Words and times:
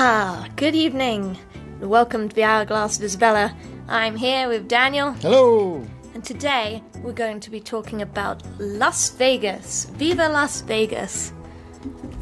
Ah, 0.00 0.46
good 0.54 0.76
evening. 0.76 1.36
Welcome 1.80 2.28
to 2.28 2.34
the 2.34 2.44
Hourglass 2.44 2.98
of 2.98 3.04
Isabella. 3.04 3.54
I'm 3.88 4.14
here 4.14 4.48
with 4.48 4.68
Daniel, 4.68 5.12
Hello. 5.12 5.84
and 6.14 6.24
today 6.24 6.84
we're 7.02 7.12
going 7.12 7.40
to 7.40 7.50
be 7.50 7.58
talking 7.58 8.02
about 8.02 8.42
Las 8.58 9.10
Vegas. 9.10 9.86
Viva 9.94 10.28
Las 10.28 10.60
Vegas. 10.60 11.32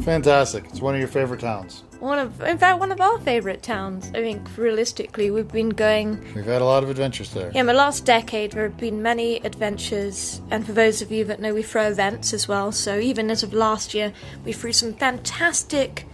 Fantastic. 0.01 0.65
It's 0.67 0.81
one 0.81 0.95
of 0.95 1.01
your 1.01 1.09
favorite 1.09 1.41
towns. 1.41 1.83
One 2.01 2.19
of, 2.19 2.41
in 2.43 2.57
fact, 2.57 2.79
one 2.79 2.93
of 2.93 3.01
our 3.01 3.19
favorite 3.19 3.63
towns. 3.63 4.09
I 4.09 4.23
think 4.23 4.57
realistically, 4.57 5.31
we've 5.31 5.49
been 5.51 5.71
going. 5.71 6.19
We've 6.35 6.45
had 6.45 6.63
a 6.63 6.65
lot 6.65 6.83
of 6.83 6.89
adventures 6.89 7.31
there. 7.35 7.51
Yeah, 7.53 7.61
in 7.61 7.67
the 7.67 7.75
last 7.75 8.05
decade, 8.05 8.53
there 8.53 8.63
have 8.63 8.77
been 8.77 9.03
many 9.03 9.37
adventures, 9.39 10.41
and 10.51 10.65
for 10.65 10.73
those 10.73 11.03
of 11.03 11.11
you 11.11 11.25
that 11.25 11.41
know, 11.41 11.53
we 11.53 11.63
throw 11.63 11.89
events 11.89 12.33
as 12.33 12.49
well. 12.49 12.73
So 12.73 12.99
even 12.99 13.31
as 13.31 13.43
of 13.43 13.53
last 13.53 13.93
year, 13.93 14.13
we 14.45 14.53
threw 14.53 14.73
some 14.73 14.95
fantastic 14.95 16.07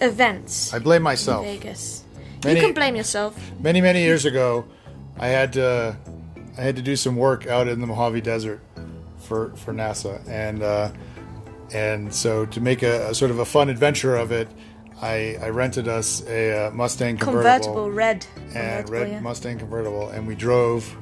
events 0.00 0.72
I 0.74 0.78
blame 0.78 0.98
in 0.98 1.02
myself. 1.02 1.44
Vegas. 1.44 2.04
Many- 2.44 2.58
you 2.60 2.66
can 2.66 2.74
blame 2.74 2.96
yourself. 2.96 3.36
Many, 3.60 3.80
many 3.80 4.02
years 4.02 4.24
ago, 4.24 4.64
I 5.18 5.28
had 5.28 5.52
to, 5.54 5.96
I 6.56 6.60
had 6.60 6.76
to 6.76 6.82
do 6.82 6.96
some 6.96 7.16
work 7.16 7.46
out 7.46 7.68
in 7.68 7.80
the 7.80 7.86
Mojave 7.86 8.20
Desert 8.22 8.60
for 9.18 9.50
for 9.56 9.72
NASA, 9.74 10.26
and 10.28 10.62
uh, 10.62 10.90
and 11.72 12.12
so 12.12 12.46
to 12.46 12.60
make 12.60 12.82
a, 12.82 13.10
a 13.10 13.14
sort 13.14 13.30
of 13.30 13.38
a 13.38 13.44
fun 13.44 13.68
adventure 13.68 14.16
of 14.16 14.32
it, 14.32 14.48
I, 15.02 15.36
I 15.40 15.48
rented 15.50 15.88
us 15.88 16.22
a 16.26 16.66
uh, 16.66 16.70
Mustang 16.72 17.16
convertible, 17.16 17.50
Convertible 17.52 17.90
red. 17.90 18.26
and 18.54 18.84
Convertible, 18.86 18.92
red 18.92 19.10
yeah. 19.10 19.20
Mustang 19.20 19.58
convertible, 19.58 20.08
and 20.10 20.26
we 20.26 20.34
drove. 20.34 20.96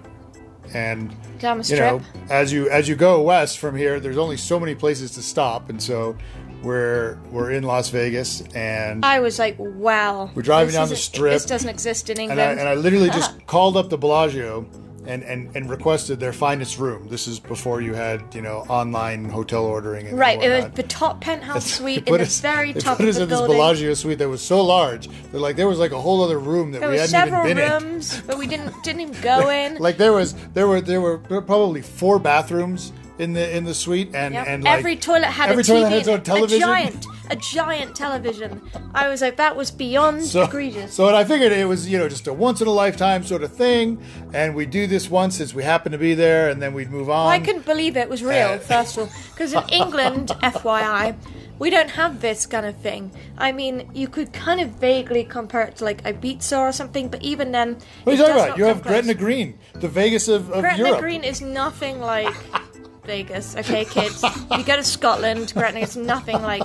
And 0.74 1.16
you 1.64 1.76
know, 1.76 2.02
as 2.28 2.52
you 2.52 2.68
as 2.68 2.88
you 2.88 2.94
go 2.94 3.22
west 3.22 3.58
from 3.58 3.74
here, 3.74 4.00
there's 4.00 4.18
only 4.18 4.36
so 4.36 4.60
many 4.60 4.74
places 4.74 5.12
to 5.12 5.22
stop, 5.22 5.70
and 5.70 5.82
so 5.82 6.14
we're 6.62 7.18
we're 7.30 7.50
in 7.52 7.62
Las 7.64 7.90
Vegas, 7.90 8.42
and 8.54 9.04
I 9.04 9.20
was 9.20 9.38
like, 9.38 9.56
wow. 9.58 10.30
We're 10.34 10.42
driving 10.42 10.74
down 10.74 10.88
the 10.88 10.96
strip. 10.96 11.32
This 11.32 11.44
doesn't 11.46 11.68
exist 11.68 12.10
in 12.10 12.18
and 12.20 12.30
I, 12.40 12.50
England. 12.50 12.60
and 12.60 12.68
I 12.68 12.74
literally 12.74 13.10
just 13.10 13.46
called 13.46 13.76
up 13.76 13.88
the 13.90 13.98
Bellagio 13.98 14.66
and, 15.06 15.22
and, 15.22 15.56
and 15.56 15.70
requested 15.70 16.20
their 16.20 16.34
finest 16.34 16.78
room. 16.78 17.08
This 17.08 17.26
is 17.26 17.40
before 17.40 17.80
you 17.80 17.94
had 17.94 18.22
you 18.34 18.42
know 18.42 18.58
online 18.68 19.24
hotel 19.30 19.64
ordering. 19.64 20.08
And 20.08 20.18
right, 20.18 20.42
it 20.42 20.50
was 20.64 20.72
the 20.74 20.82
top 20.82 21.20
penthouse 21.20 21.64
suite 21.76 22.06
in 22.06 22.14
the 22.14 22.20
us- 22.22 22.40
very 22.40 22.74
top 22.74 22.98
put 22.98 23.04
of 23.04 23.10
us 23.10 23.16
the 23.16 23.22
in 23.22 23.28
this. 23.30 23.40
Bellagio 23.40 23.94
suite 23.94 24.18
that 24.18 24.28
was 24.28 24.42
so 24.42 24.62
large. 24.62 25.08
That 25.32 25.38
like 25.38 25.56
there 25.56 25.68
was 25.68 25.78
like 25.78 25.92
a 25.92 26.00
whole 26.00 26.22
other 26.22 26.38
room 26.38 26.72
that 26.72 26.80
There 26.80 26.90
we 26.90 26.96
hadn't 26.96 27.10
several 27.10 27.44
even 27.46 27.56
been 27.56 27.72
in. 27.72 27.82
rooms, 27.84 28.20
but 28.26 28.36
we 28.36 28.46
didn't 28.46 28.74
didn't 28.84 29.00
even 29.00 29.20
go 29.22 29.48
in. 29.62 29.76
Like 29.78 29.96
there 29.96 30.12
was 30.12 30.34
there 30.54 30.66
were 30.66 30.80
there 30.80 31.00
were 31.00 31.18
probably 31.18 31.80
four 31.82 32.18
bathrooms 32.18 32.92
in 33.18 33.32
the 33.32 33.56
in 33.56 33.64
the 33.64 33.74
suite 33.74 34.14
and 34.14 34.34
Yep. 34.34 34.46
and 34.48 34.64
like, 34.64 34.78
every 34.78 34.96
toilet 34.96 35.24
had 35.26 35.50
every 35.50 35.62
a 35.62 35.64
TV, 35.66 35.82
had 35.82 35.92
its 35.92 36.08
in 36.08 36.14
own 36.14 36.20
it, 36.20 36.24
television. 36.24 36.62
a 36.62 36.66
giant, 36.66 37.06
a 37.30 37.36
giant 37.36 37.96
television. 37.96 38.62
I 38.94 39.08
was 39.08 39.20
like, 39.22 39.36
that 39.36 39.56
was 39.56 39.70
beyond 39.70 40.22
so, 40.24 40.42
egregious. 40.44 40.92
So 40.94 41.14
I 41.14 41.24
figured 41.24 41.52
it 41.52 41.66
was, 41.66 41.88
you 41.88 41.98
know, 41.98 42.08
just 42.08 42.26
a 42.26 42.32
once 42.32 42.60
in 42.60 42.68
a 42.68 42.72
lifetime 42.72 43.24
sort 43.24 43.42
of 43.42 43.52
thing, 43.52 44.00
and 44.32 44.54
we'd 44.54 44.70
do 44.70 44.86
this 44.86 45.10
once 45.10 45.36
since 45.36 45.52
we 45.54 45.62
happen 45.64 45.92
to 45.92 45.98
be 45.98 46.14
there, 46.14 46.48
and 46.48 46.62
then 46.62 46.74
we'd 46.74 46.90
move 46.90 47.10
on. 47.10 47.28
I 47.28 47.38
couldn't 47.40 47.64
believe 47.66 47.96
it 47.96 48.08
was 48.08 48.22
real, 48.22 48.48
Uh, 48.48 48.58
first 48.58 48.96
of 48.96 49.02
all. 49.04 49.10
Because 49.32 49.52
in 49.52 49.62
England, 49.82 50.28
FYI, 50.42 51.16
we 51.58 51.70
don't 51.70 51.90
have 51.90 52.20
this 52.20 52.46
kind 52.46 52.64
of 52.64 52.76
thing. 52.76 53.10
I 53.36 53.50
mean, 53.50 53.90
you 53.92 54.06
could 54.06 54.32
kind 54.32 54.60
of 54.60 54.68
vaguely 54.70 55.24
compare 55.24 55.62
it 55.62 55.76
to 55.78 55.84
like 55.84 56.02
Ibiza 56.04 56.56
or 56.56 56.70
something, 56.72 57.08
but 57.08 57.20
even 57.22 57.50
then. 57.50 57.78
What 58.04 58.12
are 58.12 58.16
you 58.16 58.22
talking 58.22 58.44
about? 58.44 58.58
You 58.58 58.64
have. 58.66 58.82
Gretna 58.82 59.14
Green, 59.14 59.58
the 59.74 59.88
Vegas 59.88 60.28
of, 60.28 60.50
of 60.52 60.60
Gretna 60.60 60.84
Europe. 60.86 61.00
Green 61.00 61.24
is 61.24 61.40
nothing 61.40 61.98
like 62.00 62.32
Vegas, 63.08 63.56
okay, 63.56 63.86
kids? 63.86 64.22
if 64.22 64.58
you 64.58 64.62
go 64.62 64.76
to 64.76 64.84
Scotland, 64.84 65.54
Gretna 65.54 65.80
it's 65.80 65.96
nothing 65.96 66.42
like 66.42 66.62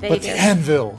but 0.00 0.22
the 0.22 0.30
anvil. 0.30 0.98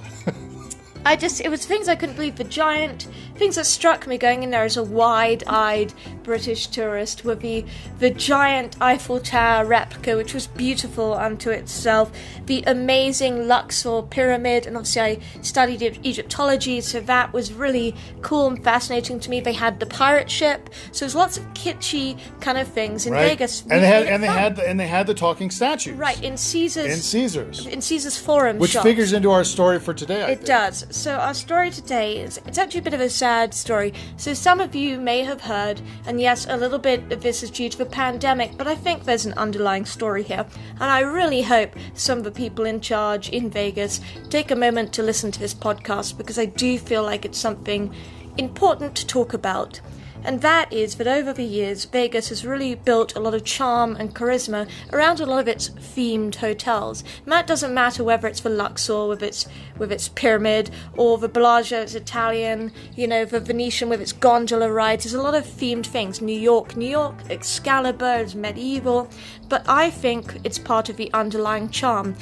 I 1.07 1.15
just, 1.15 1.41
it 1.41 1.49
was 1.49 1.65
things 1.65 1.87
I 1.87 1.95
couldn't 1.95 2.13
believe. 2.13 2.35
The 2.35 2.43
giant 2.43 3.07
things 3.39 3.55
that 3.55 3.65
struck 3.65 4.05
me 4.05 4.17
going 4.17 4.43
in 4.43 4.52
there 4.52 4.64
as 4.65 4.75
a 4.77 4.83
wide-eyed 4.83 5.93
British 6.23 6.67
tourist 6.67 7.23
were 7.23 7.36
the 7.36 7.65
the 7.99 8.09
giant 8.09 8.75
Eiffel 8.81 9.19
Tower 9.19 9.65
replica, 9.65 10.15
which 10.17 10.33
was 10.33 10.47
beautiful 10.47 11.14
unto 11.14 11.49
itself. 11.49 12.11
The 12.45 12.64
amazing 12.67 13.47
Luxor 13.47 14.02
pyramid, 14.03 14.65
and 14.67 14.75
obviously 14.75 15.02
I 15.02 15.19
studied 15.41 15.81
Egyptology, 16.05 16.81
so 16.81 16.99
that 17.02 17.31
was 17.33 17.53
really 17.53 17.95
cool 18.21 18.47
and 18.47 18.64
fascinating 18.64 19.19
to 19.21 19.30
me. 19.30 19.39
They 19.39 19.53
had 19.53 19.80
the 19.80 19.85
pirate 19.85 20.30
ship, 20.30 20.69
so 20.91 21.05
there's 21.05 21.15
lots 21.15 21.37
of 21.37 21.45
kitschy 21.53 22.17
kind 22.41 22.58
of 22.58 22.67
things 22.67 23.05
in 23.05 23.14
right? 23.14 23.30
Vegas. 23.30 23.61
and 23.61 23.71
they 23.83 23.87
had 23.87 24.08
and 24.08 24.21
they 24.23 24.27
fun. 24.27 24.37
had 24.37 24.55
the, 24.58 24.67
and 24.69 24.80
they 24.80 24.87
had 24.87 25.08
the 25.08 25.14
talking 25.14 25.49
statues. 25.49 25.95
right 25.97 26.21
in 26.21 26.35
Caesar's 26.37 26.93
in 26.93 26.99
Caesars, 26.99 27.65
in 27.65 27.81
Caesar's 27.81 28.17
Forum, 28.17 28.58
which 28.59 28.75
figures 28.77 29.14
into 29.14 29.31
our 29.31 29.43
story 29.45 29.80
for 29.80 29.93
today. 29.93 30.23
I 30.23 30.31
It 30.31 30.35
think. 30.37 30.45
does. 30.47 30.85
So 30.91 31.14
our 31.15 31.33
story 31.33 31.71
today 31.71 32.19
is 32.19 32.39
it's 32.45 32.58
actually 32.58 32.81
a 32.81 32.83
bit 32.83 32.93
of 32.93 33.02
a 33.02 33.09
sad 33.09 33.28
story. 33.53 33.93
So 34.17 34.33
some 34.33 34.59
of 34.59 34.75
you 34.75 34.99
may 34.99 35.23
have 35.23 35.41
heard, 35.41 35.81
and 36.05 36.19
yes, 36.19 36.47
a 36.49 36.57
little 36.57 36.79
bit 36.79 37.11
of 37.11 37.21
this 37.21 37.43
is 37.43 37.51
due 37.51 37.69
to 37.69 37.77
the 37.77 37.85
pandemic, 37.85 38.57
but 38.57 38.67
I 38.67 38.75
think 38.75 39.03
there's 39.03 39.25
an 39.25 39.33
underlying 39.33 39.85
story 39.85 40.23
here. 40.23 40.45
And 40.73 40.83
I 40.83 41.01
really 41.01 41.41
hope 41.41 41.71
some 41.93 42.17
of 42.17 42.23
the 42.23 42.31
people 42.31 42.65
in 42.65 42.81
charge 42.81 43.29
in 43.29 43.49
Vegas 43.49 44.01
take 44.29 44.51
a 44.51 44.55
moment 44.55 44.93
to 44.93 45.03
listen 45.03 45.31
to 45.31 45.39
this 45.39 45.53
podcast 45.53 46.17
because 46.17 46.39
I 46.39 46.45
do 46.45 46.77
feel 46.79 47.03
like 47.03 47.25
it's 47.25 47.37
something 47.37 47.93
important 48.37 48.95
to 48.95 49.05
talk 49.07 49.33
about. 49.33 49.79
And 50.23 50.41
that 50.41 50.71
is 50.71 50.95
that 50.95 51.07
over 51.07 51.33
the 51.33 51.43
years, 51.43 51.85
Vegas 51.85 52.30
has 52.30 52.45
really 52.45 52.75
built 52.75 53.15
a 53.15 53.19
lot 53.19 53.33
of 53.33 53.43
charm 53.43 53.95
and 53.95 54.13
charisma 54.13 54.69
around 54.91 55.19
a 55.19 55.25
lot 55.25 55.39
of 55.39 55.47
its 55.47 55.69
themed 55.69 56.35
hotels. 56.35 57.03
And 57.23 57.31
that 57.31 57.47
doesn't 57.47 57.73
matter 57.73 58.03
whether 58.03 58.27
it's 58.27 58.41
the 58.41 58.49
Luxor 58.49 59.08
with 59.08 59.23
its 59.23 59.47
with 59.77 59.91
its 59.91 60.09
pyramid, 60.09 60.69
or 60.97 61.17
the 61.17 61.29
Bellagio, 61.29 61.81
it's 61.81 61.95
Italian, 61.95 62.71
you 62.95 63.08
know, 63.08 63.23
the 63.23 63.39
Venetian 63.39 63.87
with 63.87 64.02
its 64.02 64.11
gondola 64.11 64.71
rides. 64.71 65.05
There's 65.05 65.13
a 65.13 65.21
lot 65.21 65.35
of 65.35 65.45
themed 65.45 65.85
things. 65.85 66.21
New 66.21 66.37
York, 66.37 66.75
New 66.75 66.89
York, 66.89 67.15
Excalibur 67.29 68.17
is 68.17 68.35
medieval, 68.35 69.09
but 69.47 69.63
I 69.67 69.89
think 69.89 70.37
it's 70.43 70.59
part 70.59 70.89
of 70.89 70.97
the 70.97 71.11
underlying 71.13 71.69
charm. 71.69 72.15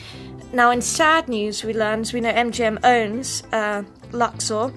Now, 0.54 0.72
in 0.72 0.82
sad 0.82 1.28
news, 1.28 1.64
we 1.64 1.74
learned, 1.74 2.10
we 2.14 2.22
know, 2.22 2.32
MGM 2.32 2.80
owns 2.84 3.44
uh, 3.52 3.84
Luxor. 4.12 4.72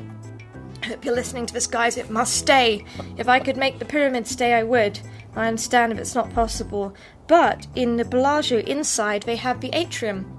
I 0.82 0.86
hope 0.86 1.04
you're 1.04 1.14
listening 1.14 1.44
to 1.44 1.52
this, 1.52 1.66
guys. 1.66 1.98
It 1.98 2.08
must 2.08 2.38
stay. 2.38 2.86
If 3.18 3.28
I 3.28 3.38
could 3.38 3.58
make 3.58 3.78
the 3.80 3.84
pyramid 3.84 4.26
stay, 4.26 4.54
I 4.54 4.62
would. 4.62 4.98
I 5.38 5.48
understand 5.48 5.92
if 5.92 5.98
it's 5.98 6.14
not 6.14 6.34
possible. 6.34 6.94
But 7.26 7.66
in 7.74 7.96
the 7.96 8.04
Bellagio 8.04 8.60
inside, 8.60 9.22
they 9.22 9.36
have 9.36 9.60
the 9.60 9.70
atrium. 9.72 10.37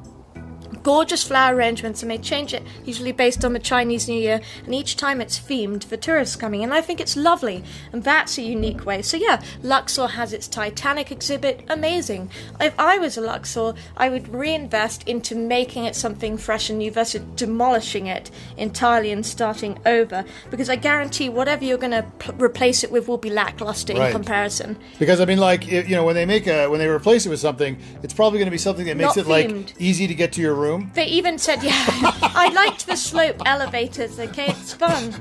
Gorgeous 0.83 1.23
flower 1.23 1.55
arrangements, 1.55 2.01
and 2.01 2.09
they 2.11 2.17
change 2.17 2.53
it 2.53 2.63
usually 2.85 3.11
based 3.11 3.43
on 3.43 3.53
the 3.53 3.59
Chinese 3.59 4.07
New 4.07 4.19
Year, 4.19 4.41
and 4.65 4.73
each 4.73 4.95
time 4.95 5.19
it's 5.21 5.39
themed 5.39 5.83
for 5.83 5.97
tourists 5.97 6.35
coming. 6.35 6.63
And 6.63 6.73
I 6.73 6.81
think 6.81 6.99
it's 7.01 7.15
lovely, 7.17 7.63
and 7.91 8.03
that's 8.03 8.37
a 8.37 8.41
unique 8.41 8.85
way. 8.85 9.01
So, 9.01 9.17
yeah, 9.17 9.41
Luxor 9.61 10.07
has 10.07 10.33
its 10.33 10.47
Titanic 10.47 11.11
exhibit, 11.11 11.63
amazing. 11.69 12.29
If 12.59 12.73
I 12.79 12.97
was 12.97 13.17
a 13.17 13.21
Luxor, 13.21 13.73
I 13.97 14.09
would 14.09 14.33
reinvest 14.33 15.07
into 15.07 15.35
making 15.35 15.85
it 15.85 15.95
something 15.95 16.37
fresh 16.37 16.69
and 16.69 16.79
new 16.79 16.91
versus 16.91 17.21
demolishing 17.35 18.07
it 18.07 18.31
entirely 18.57 19.11
and 19.11 19.25
starting 19.25 19.79
over, 19.85 20.23
because 20.49 20.69
I 20.69 20.75
guarantee 20.75 21.29
whatever 21.29 21.63
you're 21.65 21.77
going 21.77 21.91
to 21.91 22.05
pl- 22.19 22.35
replace 22.35 22.83
it 22.83 22.91
with 22.91 23.07
will 23.07 23.17
be 23.17 23.29
lackluster 23.29 23.93
in 23.93 23.99
Right. 23.99 24.11
comparison. 24.11 24.77
Because 24.97 25.19
I 25.19 25.25
mean, 25.25 25.39
like 25.39 25.67
you 25.69 25.83
know, 25.89 26.05
when 26.05 26.15
they 26.15 26.25
make 26.25 26.47
a 26.47 26.67
when 26.67 26.79
they 26.79 26.87
replace 26.87 27.25
it 27.25 27.29
with 27.29 27.39
something, 27.39 27.77
it's 28.03 28.13
probably 28.13 28.39
going 28.39 28.47
to 28.47 28.51
be 28.51 28.57
something 28.57 28.85
that 28.85 28.95
makes 28.95 29.15
Not 29.17 29.25
it 29.25 29.29
like 29.29 29.73
easy 29.79 30.07
to 30.07 30.13
get 30.13 30.31
to 30.33 30.41
your 30.41 30.53
room. 30.53 30.68
They 30.77 31.05
even 31.05 31.37
said, 31.37 31.63
yeah, 31.63 31.85
I 31.85 32.51
liked 32.53 32.87
the 32.87 32.95
slope 32.95 33.41
elevators, 33.45 34.19
okay? 34.19 34.47
It's 34.49 34.73
fun. 34.73 35.13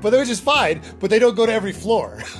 but 0.00 0.12
which 0.12 0.28
is 0.28 0.40
fine. 0.40 0.80
But 1.00 1.10
they 1.10 1.18
don't 1.18 1.34
go 1.34 1.46
to 1.46 1.52
every 1.52 1.72
floor. 1.72 2.22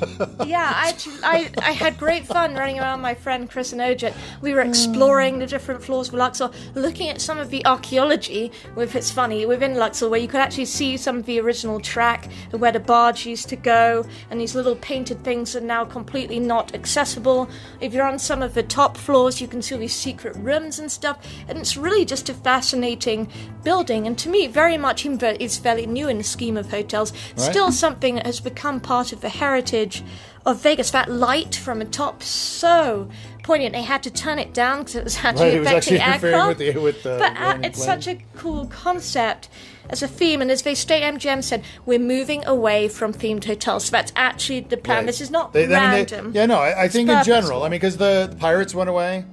Yeah, 0.47 0.73
I, 0.75 0.89
actually- 0.89 1.19
I, 1.23 1.50
I 1.59 1.73
had 1.73 1.99
great 1.99 2.27
fun 2.27 2.55
running 2.55 2.79
around 2.79 3.00
my 3.00 3.15
friend 3.15 3.50
Chris 3.50 3.73
and 3.73 3.83
Ojit. 3.83 4.15
We 4.41 4.55
were 4.55 4.62
hmm. 4.62 4.71
exploring 4.71 5.39
the 5.39 5.47
different 5.47 5.83
floors 5.83 6.09
of 6.09 6.15
Luxor, 6.15 6.50
looking 6.75 7.09
at 7.09 7.21
some 7.21 7.39
of 7.39 7.50
the 7.50 7.65
archaeology, 7.67 8.51
with 8.75 8.94
it's 8.94 9.11
funny, 9.11 9.44
within 9.44 9.75
Luxor, 9.75 10.09
where 10.09 10.21
you 10.21 10.29
could 10.29 10.41
actually 10.41 10.65
see 10.65 10.97
some 10.97 11.19
of 11.19 11.27
the 11.27 11.41
original 11.41 11.81
track, 11.81 12.29
and 12.53 12.61
where 12.61 12.73
the 12.73 12.81
barge 12.81 13.27
used 13.27 13.49
to 13.51 13.56
go, 13.56 14.06
and 14.31 14.41
these 14.41 14.55
little 14.55 14.77
painted 14.77 15.23
things 15.23 15.55
are 15.55 15.61
now 15.61 15.85
completely 15.85 16.41
not 16.41 16.75
accessible. 16.75 17.49
If 17.81 17.93
you're 17.93 18.06
on 18.06 18.19
some 18.19 18.43
of 18.43 18.55
the 18.55 18.62
top 18.62 18.97
floors, 18.97 19.41
you 19.41 19.49
can 19.49 19.61
see 19.61 19.75
all 19.75 19.81
these 19.81 19.94
secret 19.94 20.35
rooms 20.37 20.79
and 20.79 20.91
stuff, 20.91 21.19
and 21.49 21.59
it's 21.59 21.77
really 21.77 22.05
just 22.05 22.29
a 22.29 22.35
fascinating 22.43 23.29
building. 23.62 24.06
And 24.06 24.17
to 24.19 24.29
me, 24.29 24.46
very 24.46 24.76
much, 24.79 25.05
even 25.05 25.19
though 25.19 25.37
it's 25.38 25.56
fairly 25.56 25.87
new 25.87 26.08
in 26.08 26.19
the 26.19 26.25
scheme 26.25 26.56
of 26.56 26.70
hotels, 26.70 27.12
Right. 27.37 27.50
still 27.50 27.73
something 27.73 28.17
that 28.17 28.26
has 28.26 28.40
become 28.40 28.81
part 28.81 29.12
of 29.12 29.20
the 29.20 29.29
heritage 29.29 30.02
of 30.46 30.61
Vegas. 30.62 30.90
That 30.90 31.11
light 31.11 31.55
from 31.55 31.79
the 31.79 31.85
top, 31.85 32.23
so 32.23 33.08
poignant. 33.43 33.75
They 33.75 33.82
had 33.82 34.02
to 34.05 34.11
turn 34.11 34.38
it 34.38 34.52
down 34.55 34.79
because 34.81 34.94
it 34.96 35.05
was 35.05 35.19
actually 35.25 35.50
Right, 35.50 35.61
was 35.61 35.69
affecting 35.69 35.99
actually 35.99 36.29
aircraft. 36.31 36.49
with 36.49 36.75
the- 36.75 36.81
with 36.81 37.02
the 37.02 37.17
but 37.19 37.32
uh, 37.40 37.58
it's 37.62 37.79
plane. 37.85 38.00
such 38.02 38.06
a 38.08 38.19
cool 38.37 38.67
concept 38.67 39.49
as 39.91 40.02
a 40.02 40.08
theme. 40.08 40.43
And 40.43 40.50
as 40.50 40.62
they 40.62 40.75
state, 40.75 41.02
MGM 41.02 41.43
said, 41.43 41.62
we're 41.87 41.99
moving 41.99 42.44
away 42.46 42.88
from 42.88 43.12
themed 43.14 43.44
hotels. 43.44 43.87
So 43.87 43.91
that's 43.93 44.12
actually 44.17 44.61
the 44.61 44.76
plan. 44.76 44.99
Right. 44.99 45.06
This 45.06 45.20
is 45.23 45.31
not 45.31 45.52
They- 45.55 45.64
I 45.64 45.67
mean, 45.67 45.70
they- 45.91 45.96
random. 45.96 46.32
yeah, 46.34 46.46
no, 46.46 46.58
I, 46.58 46.84
I 46.84 46.88
think 46.88 47.08
in 47.08 47.25
general. 47.25 47.62
I 47.62 47.67
mean, 47.69 47.73
because 47.81 47.96
the, 47.96 48.29
the 48.31 48.37
pirates 48.37 48.75
went 48.75 48.91
away, 48.91 49.25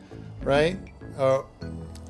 right? 0.44 0.78
Uh, 1.18 1.42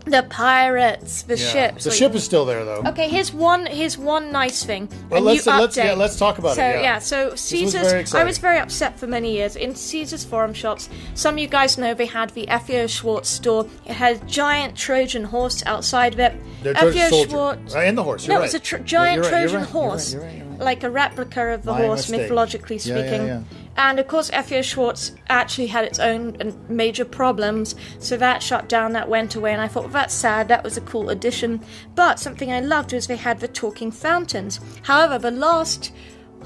The 0.05 0.21
pirates, 0.29 1.23
the 1.23 1.35
yeah. 1.37 1.47
ships. 1.47 1.83
The 1.83 1.89
like- 1.89 1.97
ship 1.99 2.13
is 2.15 2.23
still 2.23 2.45
there, 2.45 2.63
though. 2.63 2.83
Okay, 2.87 3.09
here's 3.09 3.33
one. 3.33 3.65
Here's 3.65 3.97
one 3.97 4.31
nice 4.31 4.63
thing. 4.63 4.87
Well, 5.09 5.19
a 5.19 5.23
let's- 5.23 5.45
new 5.47 5.51
let's- 5.53 5.75
update. 5.77 5.83
yeah, 5.83 5.93
let's 5.93 6.15
talk 6.15 6.37
about 6.37 6.51
it, 6.51 6.55
so, 6.55 6.61
yeah. 6.61 6.99
so 6.99 7.35
Caesars. 7.35 7.81
very 7.81 7.97
I 7.97 8.01
exciting. 8.01 8.27
was 8.27 8.37
very 8.37 8.59
upset 8.59 8.99
for 8.99 9.07
many 9.07 9.31
years 9.33 9.55
in 9.55 9.73
Caesars 9.75 10.23
forum 10.23 10.53
shops. 10.53 10.89
Some 11.15 11.35
of 11.35 11.39
you 11.39 11.47
guys 11.47 11.77
know 11.79 11.93
they 11.95 12.05
had 12.05 12.29
the 12.31 12.47
F.O. 12.47 12.85
Schwarz 12.87 13.27
store. 13.27 13.65
It 13.85 13.93
had 13.93 14.21
a 14.21 14.25
giant 14.25 14.75
Trojan 14.77 15.23
horse 15.23 15.63
outside 15.65 16.13
of 16.13 16.19
it. 16.19 16.33
They're 16.61 16.73
Trojan 16.75 17.09
soldier. 17.09 17.29
Schwarz. 17.31 17.73
Right, 17.75 17.87
and 17.87 17.97
the 17.97 18.03
horse. 18.03 18.27
No, 18.27 18.35
You're 18.35 18.41
it 18.41 18.45
was 18.45 18.53
a 18.53 18.59
tr- 18.59 18.77
giant 18.77 19.15
you're 19.15 19.23
right, 19.31 19.39
you're 19.41 19.49
Trojan 19.49 19.61
right, 19.61 19.73
you're 19.73 19.81
right, 19.81 19.89
horse, 19.89 20.13
you're 20.13 20.21
right, 20.21 20.35
you're 20.37 20.45
right. 20.45 20.59
like 20.59 20.83
a 20.83 20.89
replica 20.91 21.47
of 21.53 21.63
the 21.63 21.71
My 21.71 21.81
horse, 21.81 22.01
mistake. 22.09 22.21
mythologically 22.21 22.77
Yeah, 22.77 22.95
yeah, 22.95 23.01
speaking. 23.07 23.27
yeah. 23.27 23.41
And 23.77 23.99
of 23.99 24.07
course, 24.07 24.29
F.O. 24.31 24.61
Schwarz 24.61 25.11
actually 25.27 25.67
had 25.67 25.83
its 25.83 25.99
own 25.99 26.41
uh, 26.41 26.51
major 26.69 27.03
problems, 27.03 27.75
so 27.99 28.15
that 28.17 28.41
shut 28.41 28.69
down, 28.69 28.93
that 28.93 29.09
went 29.09 29.35
away, 29.35 29.51
and 29.51 29.61
I 29.61 29.67
thought, 29.67 29.83
well, 29.83 29.93
that's 29.93 30.13
sad, 30.13 30.47
that 30.47 30.63
was 30.63 30.77
a 30.77 30.81
cool 30.81 31.09
addition. 31.09 31.61
But 31.93 32.19
something 32.19 32.51
I 32.51 32.61
loved 32.61 32.93
was 32.93 33.07
they 33.07 33.17
had 33.17 33.41
the 33.41 33.47
talking 33.47 33.91
fountains. 33.91 34.59
However, 34.83 35.19
the 35.19 35.31
last 35.31 35.91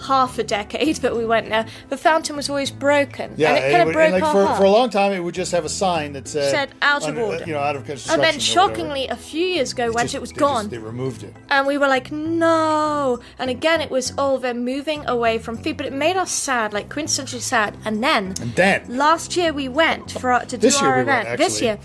half 0.07 0.37
a 0.39 0.43
decade 0.43 0.97
that 0.97 1.15
we 1.15 1.25
went 1.25 1.49
there, 1.49 1.65
the 1.89 1.97
fountain 1.97 2.35
was 2.35 2.49
always 2.49 2.71
broken. 2.71 3.33
Yeah, 3.37 3.53
and 3.55 3.57
it 3.65 3.71
kind 3.71 3.89
of 3.89 3.93
broke 3.93 4.11
like 4.13 4.23
our 4.23 4.31
for, 4.33 4.45
heart. 4.45 4.57
for 4.57 4.63
a 4.65 4.69
long 4.69 4.89
time, 4.89 5.11
it 5.11 5.19
would 5.19 5.35
just 5.35 5.51
have 5.51 5.65
a 5.65 5.69
sign 5.69 6.13
that 6.13 6.27
said, 6.27 6.51
Said 6.51 6.69
out 6.81 7.03
of 7.03 7.09
under- 7.09 7.21
uh, 7.21 7.25
order. 7.25 7.43
you 7.45 7.53
know, 7.53 7.59
out 7.59 7.75
of 7.75 7.85
construction. 7.85 8.13
and 8.13 8.23
then 8.33 8.39
shockingly, 8.39 9.07
a 9.07 9.15
few 9.15 9.45
years 9.45 9.73
ago, 9.73 9.91
when 9.91 10.05
it 10.05 10.19
was 10.21 10.29
they 10.29 10.35
just- 10.35 10.35
gone, 10.35 10.69
they 10.69 10.77
removed 10.77 11.23
it. 11.23 11.33
and 11.49 11.67
we 11.67 11.77
were 11.77 11.87
like, 11.87 12.11
no. 12.11 13.19
And 13.37 13.49
again, 13.49 13.81
it 13.81 13.91
was, 13.91 14.13
oh, 14.17 14.37
they're 14.37 14.53
moving 14.53 15.05
away 15.07 15.37
from 15.37 15.57
food. 15.57 15.77
But 15.77 15.85
it 15.85 15.93
made 15.93 16.17
us 16.17 16.31
sad, 16.31 16.73
like 16.73 16.89
quintessentially 16.89 17.41
sad. 17.41 17.77
And 17.85 18.03
then, 18.03 18.33
And 18.41 18.55
then, 18.55 18.85
last 18.97 19.35
year 19.37 19.51
we 19.53 19.67
went 19.67 20.11
for 20.11 20.31
our- 20.31 20.45
to 20.45 20.57
do 20.57 20.67
This 20.67 20.81
year 20.81 20.89
our 20.91 20.97
we 20.99 21.03
went, 21.03 21.25
event. 21.27 21.37
this 21.39 21.61
year. 21.61 21.77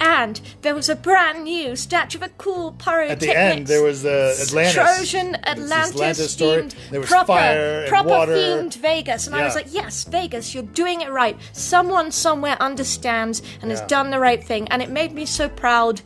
And 0.00 0.40
there 0.62 0.74
was 0.74 0.88
a 0.88 0.96
brand 0.96 1.44
new 1.44 1.76
statue 1.76 2.16
of 2.16 2.22
a 2.22 2.30
cool 2.30 2.72
pyrotechnics. 2.72 3.22
At 3.22 3.28
the 3.28 3.38
end, 3.38 3.66
there 3.66 3.82
was 3.82 4.02
the 4.02 4.34
Atlantis. 4.40 4.74
Trojan 4.74 5.36
Atlantis, 5.44 5.90
Atlantis 5.90 6.36
themed, 6.36 6.74
There 6.90 7.00
was 7.00 7.08
proper, 7.10 7.26
fire 7.26 7.80
and 7.80 7.88
proper 7.88 8.08
water. 8.08 8.32
themed 8.32 8.74
Vegas, 8.76 9.26
and 9.26 9.36
I 9.36 9.44
was 9.44 9.54
like, 9.54 9.66
yes, 9.70 10.04
Vegas, 10.04 10.54
you're 10.54 10.62
doing 10.62 11.02
it 11.02 11.10
right. 11.10 11.36
Someone 11.52 12.10
somewhere 12.10 12.56
understands 12.60 13.42
and 13.60 13.70
has 13.70 13.82
done 13.82 14.10
the 14.10 14.18
right 14.18 14.42
thing, 14.42 14.68
and 14.68 14.80
it 14.80 14.88
made 14.88 15.12
me 15.12 15.26
so 15.26 15.50
proud 15.50 16.00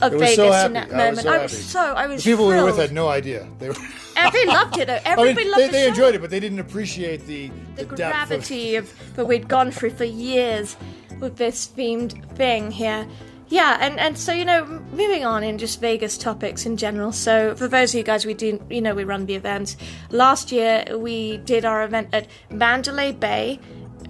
of 0.00 0.12
Vegas 0.12 0.36
so 0.36 0.66
in 0.66 0.72
that 0.74 0.92
I 0.92 1.10
was 1.10 1.24
moment. 1.24 1.24
so 1.24 1.30
I 1.30 1.42
was 1.42 1.64
so 1.64 1.80
I 1.80 2.06
was 2.06 2.24
the 2.24 2.30
people 2.30 2.48
we 2.48 2.54
were 2.54 2.64
with 2.64 2.76
had 2.76 2.92
no 2.92 3.08
idea. 3.08 3.48
They 3.58 3.68
were. 3.68 3.76
They 4.32 4.46
loved 4.46 4.78
it 4.78 4.86
though. 4.86 5.00
I 5.06 5.16
mean, 5.16 5.50
loved 5.50 5.60
they, 5.60 5.66
the 5.66 5.72
they 5.72 5.82
show. 5.82 5.88
enjoyed 5.88 6.14
it, 6.14 6.20
but 6.20 6.30
they 6.30 6.40
didn't 6.40 6.60
appreciate 6.60 7.26
the 7.26 7.50
the, 7.76 7.84
the, 7.84 7.96
depth 7.96 8.22
of 8.22 8.28
gravity 8.28 8.76
of, 8.76 8.92
that 9.16 9.26
we'd 9.26 9.48
gone 9.48 9.70
through 9.70 9.90
for 9.90 10.04
years 10.04 10.76
with 11.20 11.36
this 11.36 11.66
themed 11.66 12.36
thing 12.36 12.70
here. 12.70 13.06
Yeah, 13.48 13.76
and, 13.80 14.00
and 14.00 14.18
so 14.18 14.32
you 14.32 14.44
know, 14.44 14.64
moving 14.92 15.24
on 15.24 15.44
in 15.44 15.58
just 15.58 15.80
Vegas 15.80 16.16
topics 16.16 16.66
in 16.66 16.76
general. 16.76 17.12
So 17.12 17.54
for 17.54 17.68
those 17.68 17.94
of 17.94 17.98
you 17.98 18.02
guys, 18.02 18.24
we 18.24 18.34
do 18.34 18.60
you 18.70 18.80
know 18.80 18.94
we 18.94 19.04
run 19.04 19.26
the 19.26 19.34
events. 19.34 19.76
Last 20.10 20.50
year 20.50 20.84
we 20.96 21.36
did 21.38 21.64
our 21.64 21.84
event 21.84 22.08
at 22.12 22.26
Mandalay 22.50 23.12
Bay. 23.12 23.60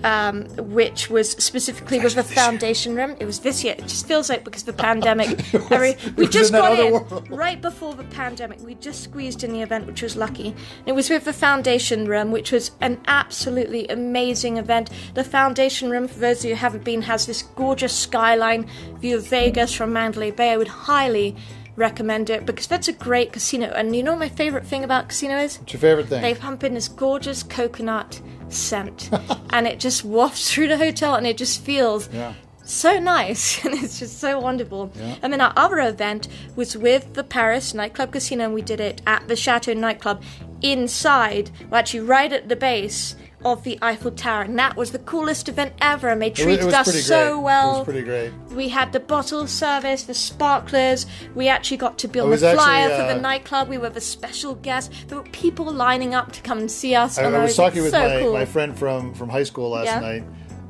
Um, 0.04 0.44
which 0.58 1.08
was 1.08 1.30
specifically 1.30 1.98
with 1.98 2.14
the 2.14 2.22
foundation 2.22 2.94
room. 2.94 3.16
It 3.18 3.24
was 3.24 3.40
this 3.40 3.64
year. 3.64 3.74
It 3.78 3.86
just 3.88 4.06
feels 4.06 4.28
like 4.28 4.44
because 4.44 4.60
of 4.68 4.76
the 4.76 4.82
pandemic. 4.82 5.54
every- 5.72 5.96
we 6.16 6.28
just 6.28 6.52
in 6.52 6.60
got 6.60 6.78
in 6.78 6.92
world. 6.92 7.30
right 7.30 7.58
before 7.58 7.94
the 7.94 8.04
pandemic. 8.04 8.60
We 8.60 8.74
just 8.74 9.02
squeezed 9.02 9.44
in 9.44 9.52
the 9.54 9.62
event, 9.62 9.86
which 9.86 10.02
was 10.02 10.14
lucky. 10.14 10.48
And 10.48 10.88
it 10.88 10.94
was 10.94 11.08
with 11.08 11.24
the 11.24 11.32
Foundation 11.32 12.06
Room, 12.06 12.32
which 12.32 12.52
was 12.52 12.72
an 12.82 13.00
absolutely 13.06 13.88
amazing 13.88 14.58
event. 14.58 14.90
The 15.14 15.24
Foundation 15.24 15.88
Room, 15.88 16.06
for 16.06 16.18
those 16.18 16.40
of 16.40 16.44
you 16.44 16.50
who 16.50 16.60
haven't 16.60 16.84
been, 16.84 17.00
has 17.02 17.24
this 17.24 17.40
gorgeous 17.42 17.96
skyline 17.96 18.68
view 18.98 19.16
of 19.16 19.26
Vegas 19.28 19.72
from 19.72 19.94
Mandalay 19.94 20.32
Bay. 20.32 20.52
I 20.52 20.58
would 20.58 20.68
highly 20.68 21.34
recommend 21.76 22.30
it 22.30 22.46
because 22.46 22.66
that's 22.66 22.88
a 22.88 22.92
great 22.92 23.32
casino. 23.32 23.66
And 23.68 23.96
you 23.96 24.02
know 24.02 24.12
what 24.12 24.20
my 24.20 24.28
favorite 24.28 24.66
thing 24.66 24.84
about 24.84 25.08
casino 25.08 25.38
is? 25.38 25.58
What's 25.58 25.72
your 25.72 25.80
favorite 25.80 26.08
thing? 26.08 26.22
They 26.22 26.34
pump 26.34 26.62
in 26.62 26.74
this 26.74 26.88
gorgeous 26.88 27.42
coconut 27.42 28.20
scent, 28.48 29.10
and 29.50 29.66
it 29.66 29.80
just 29.80 30.04
wafts 30.04 30.50
through 30.54 30.68
the 30.68 30.78
hotel, 30.78 31.14
and 31.14 31.26
it 31.26 31.36
just 31.36 31.60
feels 31.62 32.08
Yeah. 32.12 32.34
so 32.64 32.98
nice, 32.98 33.64
and 33.64 33.74
it's 33.74 33.98
just 33.98 34.18
so 34.18 34.38
wonderful. 34.40 34.92
Yeah. 34.96 35.16
And 35.22 35.32
then 35.32 35.40
our 35.40 35.52
other 35.56 35.78
event 35.80 36.28
was 36.56 36.76
with 36.76 37.14
the 37.14 37.24
Paris 37.24 37.74
nightclub 37.74 38.12
casino, 38.12 38.44
and 38.44 38.54
we 38.54 38.62
did 38.62 38.80
it 38.80 39.02
at 39.06 39.28
the 39.28 39.36
Chateau 39.36 39.74
nightclub 39.74 40.22
inside, 40.62 41.50
well, 41.70 41.78
actually 41.78 42.00
right 42.00 42.32
at 42.32 42.48
the 42.48 42.56
base 42.56 43.16
of 43.44 43.62
the 43.64 43.78
Eiffel 43.82 44.10
Tower, 44.10 44.42
and 44.42 44.58
that 44.58 44.76
was 44.76 44.92
the 44.92 44.98
coolest 45.00 45.48
event 45.48 45.72
ever. 45.80 46.08
And 46.08 46.20
they 46.22 46.28
It 46.28 46.38
was, 46.38 46.40
treated 46.44 46.64
was 46.66 46.74
us 46.74 47.04
so 47.06 47.34
great. 47.34 47.42
well. 47.44 47.74
It 47.74 47.78
was 47.78 47.84
pretty 47.84 48.02
great. 48.02 48.32
We 48.52 48.68
had 48.68 48.92
the 48.92 49.00
bottle 49.00 49.46
service, 49.46 50.04
the 50.04 50.14
sparklers. 50.14 51.06
We 51.34 51.48
actually 51.48 51.76
got 51.78 51.98
to 51.98 52.08
build 52.08 52.30
was 52.30 52.40
the 52.40 52.54
flyer 52.54 52.88
actually, 52.90 52.96
for 53.08 53.12
the 53.14 53.18
uh, 53.18 53.22
nightclub. 53.22 53.68
We 53.68 53.78
were 53.78 53.90
the 53.90 54.00
special 54.00 54.54
guest. 54.56 54.92
There 55.08 55.18
were 55.18 55.24
people 55.30 55.72
lining 55.72 56.14
up 56.14 56.32
to 56.32 56.40
come 56.42 56.58
and 56.58 56.70
see 56.70 56.94
us. 56.94 57.18
I, 57.18 57.24
and 57.24 57.36
I 57.36 57.42
was 57.42 57.58
like, 57.58 57.68
talking 57.72 57.82
with 57.82 57.92
so 57.92 58.08
my, 58.08 58.20
cool. 58.20 58.32
my 58.32 58.44
friend 58.44 58.78
from, 58.78 59.14
from 59.14 59.28
high 59.28 59.42
school 59.44 59.70
last 59.70 59.86
Yeah. 59.86 60.00
night 60.00 60.24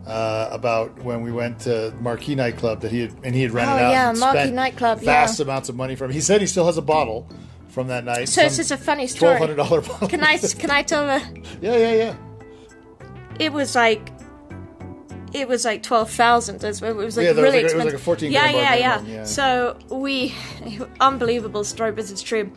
uh, 0.06 0.48
about 0.50 0.98
when 1.02 1.22
we 1.22 1.32
went 1.32 1.60
to 1.60 1.94
Marquee 2.00 2.34
nightclub 2.34 2.80
that 2.80 2.90
he 2.90 3.00
had, 3.00 3.12
and 3.22 3.34
he 3.34 3.42
had 3.42 3.52
rented 3.52 3.76
Oh, 3.80 3.84
out. 3.86 3.90
yeah, 3.92 4.12
Marquee 4.12 4.38
spent 4.40 4.54
nightclub, 4.54 5.00
Vast 5.00 5.38
yeah. 5.38 5.44
amounts 5.44 5.68
of 5.68 5.76
money 5.76 5.94
from. 5.96 6.10
He 6.10 6.20
said 6.20 6.40
he 6.40 6.46
still 6.46 6.66
has 6.66 6.76
a 6.76 6.82
bottle 6.82 7.28
from 7.68 7.88
that 7.88 8.04
night. 8.04 8.28
So 8.28 8.42
it's 8.42 8.56
just 8.56 8.70
a 8.70 8.76
funny 8.76 9.06
story. 9.06 9.30
Twelve 9.36 9.38
hundred 9.38 9.56
dollar 9.56 9.80
bottle. 9.80 10.08
Can 10.08 10.22
I 10.22 10.38
can 10.38 10.70
I 10.70 10.82
tell 10.82 11.06
the? 11.06 11.42
yeah, 11.62 11.76
yeah, 11.76 11.92
yeah. 11.94 12.14
It 13.38 13.52
was 13.52 13.74
like. 13.74 14.10
It 15.32 15.48
was 15.48 15.64
like 15.64 15.82
twelve 15.82 16.10
thousand. 16.12 16.62
It 16.62 16.68
was 16.68 16.80
like 17.16 17.24
Yeah, 17.26 17.32
there 17.32 17.44
was 17.44 17.52
really 17.52 17.52
like 17.52 17.54
a- 17.54 17.58
it 17.58 17.62
was 17.64 17.72
expensive. 17.72 17.84
like 17.86 17.94
a 17.94 17.98
14 17.98 18.30
yeah, 18.32 18.50
yeah, 18.50 18.74
yeah, 18.76 19.00
yeah. 19.02 19.24
So 19.24 19.76
we, 19.90 20.32
unbelievable 21.00 21.64
story, 21.64 21.90
but 21.90 22.08
it's 22.08 22.22
true. 22.22 22.52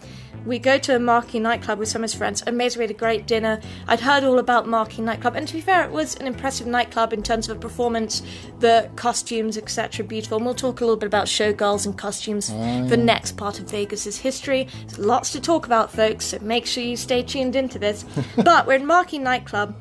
We 0.46 0.60
go 0.60 0.78
to 0.78 0.96
a 0.96 1.00
Marquee 1.00 1.40
nightclub 1.40 1.80
with 1.80 1.90
some 1.90 2.04
of 2.04 2.12
his 2.12 2.14
friends. 2.14 2.44
Amazing, 2.46 2.80
we 2.80 2.84
had 2.84 2.92
a 2.92 2.94
great 2.94 3.26
dinner. 3.26 3.60
I'd 3.88 4.00
heard 4.00 4.24
all 4.24 4.38
about 4.38 4.68
Marquee 4.68 5.02
nightclub, 5.02 5.36
and 5.36 5.48
to 5.48 5.54
be 5.56 5.60
fair, 5.60 5.84
it 5.86 5.92
was 5.92 6.16
an 6.18 6.28
impressive 6.28 6.68
nightclub 6.68 7.14
in 7.14 7.24
terms 7.24 7.50
of 7.50 7.60
the 7.60 7.68
performance, 7.68 8.22
the 8.60 8.92
costumes, 8.96 9.58
etc. 9.58 10.06
Beautiful. 10.06 10.38
And 10.38 10.46
we'll 10.46 10.54
talk 10.56 10.80
a 10.80 10.84
little 10.86 10.98
bit 10.98 11.08
about 11.08 11.26
showgirls 11.26 11.88
and 11.88 11.98
costumes. 11.98 12.52
Oh, 12.54 12.86
The 12.88 12.96
next 12.96 13.38
part 13.38 13.60
of 13.60 13.72
Vegas's 13.72 14.20
history. 14.20 14.68
There's 14.86 15.00
lots 15.00 15.32
to 15.32 15.42
talk 15.42 15.66
about, 15.66 15.92
folks. 15.92 16.26
So 16.28 16.38
make 16.42 16.68
sure 16.68 16.84
you 16.84 16.96
stay 16.96 17.24
tuned 17.24 17.56
into 17.56 17.80
this. 17.80 18.06
but 18.38 18.68
we're 18.68 18.76
in 18.76 18.86
Marquee 18.86 19.18
nightclub, 19.18 19.76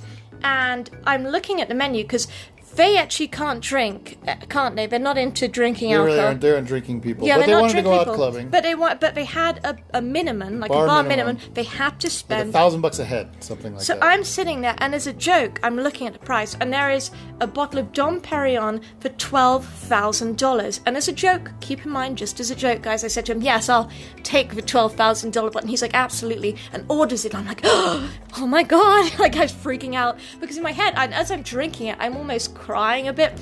and 0.46 0.88
I'm 1.04 1.24
looking 1.24 1.60
at 1.60 1.68
the 1.68 1.74
menu 1.74 2.02
because. 2.04 2.28
They 2.76 2.96
actually 2.98 3.28
can't 3.28 3.60
drink, 3.60 4.18
uh, 4.28 4.36
can't 4.48 4.76
they? 4.76 4.86
They're 4.86 4.98
not 4.98 5.18
into 5.18 5.48
drinking 5.48 5.90
They 5.90 5.94
alcohol. 5.96 6.14
really 6.14 6.26
aren't. 6.26 6.40
they 6.40 6.50
aren't 6.52 6.66
drinking 6.68 7.00
people, 7.00 7.26
Yeah, 7.26 7.34
but 7.34 7.38
they're 7.40 7.46
they 7.46 7.52
not 7.52 7.60
wanted 7.62 7.72
to 7.76 7.82
drinking 7.82 7.92
go 7.92 7.98
out 7.98 8.04
people, 8.06 8.14
clubbing. 8.14 8.48
But 8.50 8.62
they 8.62 8.74
want, 8.74 9.00
but 9.00 9.14
they 9.14 9.24
had 9.24 9.60
a, 9.64 9.76
a 9.94 10.02
minimum, 10.02 10.60
like 10.60 10.70
Bar 10.70 10.84
a 10.84 10.86
bar 10.88 11.02
minimum. 11.02 11.36
minimum. 11.36 11.54
They 11.54 11.62
had 11.64 11.98
to 12.00 12.10
Like 12.28 12.46
a 12.46 12.52
thousand 12.52 12.80
bucks 12.82 12.98
a 12.98 13.04
head, 13.04 13.30
something 13.40 13.72
like 13.74 13.82
so 13.82 13.94
that. 13.94 14.02
So 14.02 14.06
I'm 14.08 14.24
sitting 14.24 14.60
there, 14.60 14.74
and 14.78 14.94
as 14.94 15.06
a 15.06 15.12
joke, 15.12 15.58
I'm 15.62 15.76
looking 15.76 16.06
at 16.06 16.12
the 16.12 16.18
price, 16.18 16.54
and 16.60 16.72
there 16.72 16.90
is 16.90 17.10
a 17.40 17.46
bottle 17.46 17.78
of 17.80 17.92
Dom 17.92 18.20
Perignon 18.20 18.82
for 19.00 19.08
twelve 19.10 19.64
thousand 19.66 20.38
dollars. 20.38 20.80
And 20.86 20.96
as 20.96 21.08
a 21.08 21.12
joke, 21.12 21.50
keep 21.60 21.84
in 21.84 21.90
mind, 21.90 22.18
just 22.18 22.40
as 22.40 22.50
a 22.50 22.54
joke, 22.54 22.82
guys, 22.82 23.04
I 23.04 23.08
said 23.08 23.26
to 23.26 23.32
him, 23.32 23.42
"Yes, 23.42 23.68
I'll 23.68 23.90
take 24.22 24.54
the 24.54 24.62
twelve 24.62 24.94
thousand 24.94 25.32
dollar 25.32 25.48
bottle." 25.50 25.62
And 25.62 25.70
he's 25.70 25.82
like, 25.82 25.94
"Absolutely," 25.94 26.56
and 26.72 26.84
orders 26.88 27.24
it. 27.24 27.34
I'm 27.34 27.46
like, 27.46 27.60
"Oh 27.64 28.46
my 28.46 28.62
god!" 28.62 29.12
Like 29.26 29.36
I 29.36 29.42
was 29.42 29.52
freaking 29.52 29.94
out 29.94 30.18
because 30.40 30.56
in 30.56 30.62
my 30.62 30.72
head, 30.72 30.94
I, 30.96 31.06
as 31.06 31.30
I'm 31.30 31.42
drinking 31.42 31.88
it, 31.88 31.96
I'm 31.98 32.16
almost 32.16 32.54
crying 32.66 33.06
a 33.06 33.12
bit. 33.12 33.32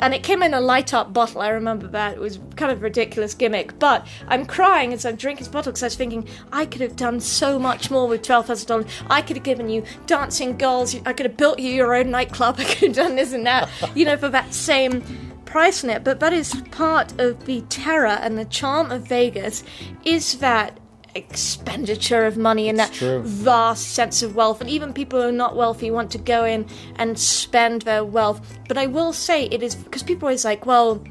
And 0.00 0.12
it 0.12 0.24
came 0.24 0.42
in 0.42 0.52
a 0.52 0.60
light 0.60 0.92
up 0.92 1.12
bottle. 1.12 1.40
I 1.40 1.50
remember 1.50 1.86
that. 1.88 2.14
It 2.14 2.20
was 2.20 2.40
kind 2.56 2.72
of 2.72 2.78
a 2.78 2.80
ridiculous 2.80 3.32
gimmick. 3.32 3.78
But 3.78 4.04
I'm 4.26 4.44
crying 4.44 4.92
as 4.92 5.06
I'm 5.06 5.14
drinking 5.14 5.44
this 5.44 5.52
bottle 5.52 5.70
because 5.70 5.84
I 5.84 5.86
was 5.86 5.94
thinking, 5.94 6.28
I 6.52 6.66
could 6.66 6.80
have 6.80 6.96
done 6.96 7.20
so 7.20 7.58
much 7.58 7.92
more 7.92 8.08
with 8.08 8.22
$12,000. 8.22 8.90
I 9.08 9.22
could 9.22 9.36
have 9.36 9.44
given 9.44 9.68
you 9.68 9.84
dancing 10.06 10.58
girls. 10.58 10.96
I 11.06 11.12
could 11.12 11.26
have 11.26 11.36
built 11.36 11.60
you 11.60 11.70
your 11.70 11.94
own 11.94 12.10
nightclub. 12.10 12.56
I 12.58 12.64
could 12.64 12.88
have 12.88 12.96
done 12.96 13.14
this 13.14 13.32
and 13.32 13.46
that, 13.46 13.70
you 13.94 14.04
know, 14.04 14.16
for 14.16 14.28
that 14.28 14.52
same 14.52 15.02
price 15.44 15.84
on 15.84 15.90
it. 15.90 16.02
But 16.02 16.18
that 16.18 16.32
is 16.32 16.52
part 16.72 17.18
of 17.20 17.46
the 17.46 17.60
terror 17.68 18.08
and 18.08 18.36
the 18.36 18.46
charm 18.46 18.90
of 18.90 19.06
Vegas 19.06 19.62
is 20.04 20.38
that 20.38 20.80
expenditure 21.14 22.24
of 22.24 22.36
money 22.36 22.68
and 22.68 22.78
that 22.78 22.92
true. 22.92 23.22
vast 23.22 23.94
sense 23.94 24.22
of 24.22 24.34
wealth 24.34 24.60
and 24.60 24.68
even 24.68 24.92
people 24.92 25.20
who 25.20 25.28
are 25.28 25.32
not 25.32 25.56
wealthy 25.56 25.90
want 25.90 26.10
to 26.10 26.18
go 26.18 26.44
in 26.44 26.66
and 26.96 27.18
spend 27.18 27.82
their 27.82 28.04
wealth 28.04 28.58
but 28.68 28.76
i 28.76 28.86
will 28.86 29.12
say 29.12 29.44
it 29.46 29.62
is 29.62 29.74
because 29.74 30.02
people 30.02 30.26
are 30.26 30.30
always 30.30 30.44
like 30.44 30.66
well 30.66 31.02